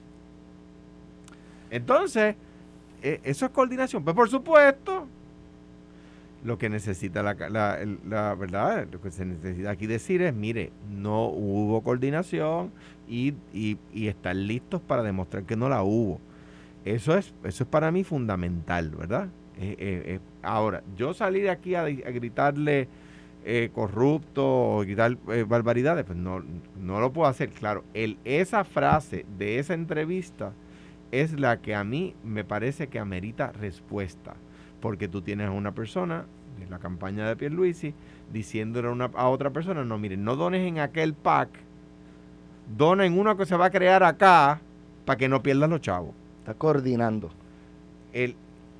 [1.71, 2.35] Entonces,
[3.01, 4.03] eh, eso es coordinación.
[4.03, 5.07] Pues por supuesto,
[6.43, 10.71] lo que necesita la, la, la verdad, lo que se necesita aquí decir es, mire,
[10.89, 12.71] no hubo coordinación
[13.07, 16.19] y, y, y estar listos para demostrar que no la hubo.
[16.85, 19.27] Eso es, eso es para mí fundamental, ¿verdad?
[19.57, 22.87] Eh, eh, eh, ahora, yo salir aquí a, a gritarle
[23.73, 25.17] corrupto o gritar
[25.47, 26.43] barbaridades, pues no,
[26.79, 27.49] no lo puedo hacer.
[27.49, 30.53] Claro, el, esa frase de esa entrevista
[31.11, 34.35] es la que a mí me parece que amerita respuesta.
[34.81, 36.25] Porque tú tienes a una persona
[36.59, 37.93] de la campaña de Pierluisi
[38.31, 41.49] diciéndole a, una, a otra persona, no, miren, no dones en aquel pack,
[42.77, 44.61] dona en uno que se va a crear acá
[45.05, 46.13] para que no pierdas los chavos.
[46.39, 47.31] Está coordinando.
[48.13, 48.35] El,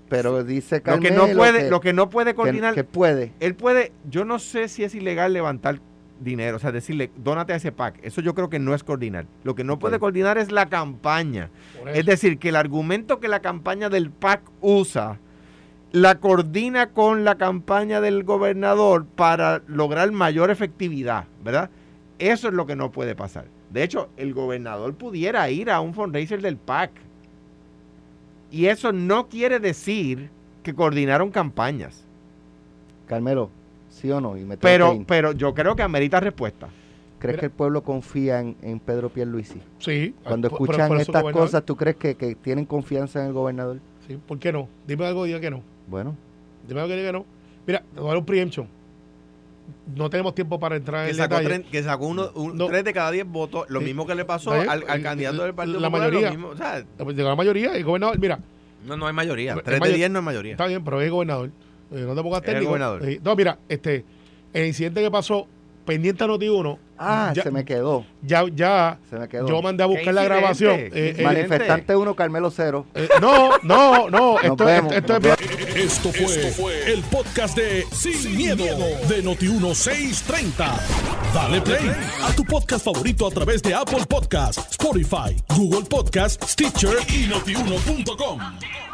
[0.10, 3.32] Pero dice lo que no puede, que, lo que no puede coordinar, que puede.
[3.40, 5.80] él puede, yo no sé si es ilegal levantar
[6.20, 8.00] dinero, o sea, decirle, dónate a ese pack.
[8.04, 9.26] Eso yo creo que no es coordinar.
[9.44, 11.50] Lo que no puede coordinar es la campaña.
[11.94, 15.20] Es decir, que el argumento que la campaña del PAC usa
[15.92, 21.70] la coordina con la campaña del gobernador para lograr mayor efectividad, ¿verdad?
[22.20, 23.46] Eso es lo que no puede pasar.
[23.72, 26.92] De hecho, el gobernador pudiera ir a un fundraiser del PAC.
[28.52, 30.30] Y eso no quiere decir
[30.64, 32.04] que coordinaron campañas.
[33.08, 33.50] Carmelo,
[33.90, 34.38] ¿sí o no?
[34.38, 36.68] Y me Pero, pero yo creo que amerita respuesta.
[37.20, 37.40] ¿Crees Mira.
[37.42, 39.62] que el pueblo confía en, en Pedro Pierluisi?
[39.80, 40.16] Sí.
[40.24, 41.48] Cuando por- escuchan por estas gobernador.
[41.48, 43.80] cosas, ¿tú crees que, que tienen confianza en el gobernador?
[44.08, 44.68] Sí, ¿Por qué no?
[44.88, 45.62] Dime algo, diga que no.
[45.90, 46.16] Bueno,
[46.68, 47.26] Dime algo que diga que no.
[47.66, 48.68] Mira, te voy a dar un preemption.
[49.96, 51.64] No tenemos tiempo para entrar Que en sacó, detalle.
[51.64, 52.68] tre- que sacó uno, un, No.
[52.68, 53.86] tres de cada diez votos, lo Sí.
[53.86, 56.30] mismo que le pasó al, candidato del Partido La Popular, lo mayoría.
[56.32, 58.40] mismo, o sea, Llegó la mayoría y el gobernador, mira,
[58.86, 59.54] no, no hay mayoría.
[59.56, 60.52] Es Tres de mayor- diez no es mayoría.
[60.54, 61.50] está bien, pero es gobernador.
[61.92, 62.68] Eh, no te pongas el técnico.
[62.70, 63.08] gobernador.
[63.10, 64.06] Eh, no, mira, este,
[64.54, 65.48] el incidente que pasó,
[65.86, 69.48] pendiente a Noti 1, ah, ya, se me quedó, ya, ya, se me quedó.
[69.48, 70.78] yo mandé a ¿Qué buscar la grabación.
[70.78, 71.24] ¿Qué Eh, eh?
[71.24, 72.86] Manifestante 1, Carmelo 0.
[72.94, 76.12] eh, no, no, no, esto, vemos, esto, esto nos es Esto
[76.54, 78.66] fue, el podcast de Sin, miedo,
[79.08, 80.54] de Noti1630.
[81.34, 81.92] Dale play
[82.24, 88.89] a tu podcast favorito a través de Apple Podcasts, Spotify, Google Podcasts, Stitcher y notiuno.com.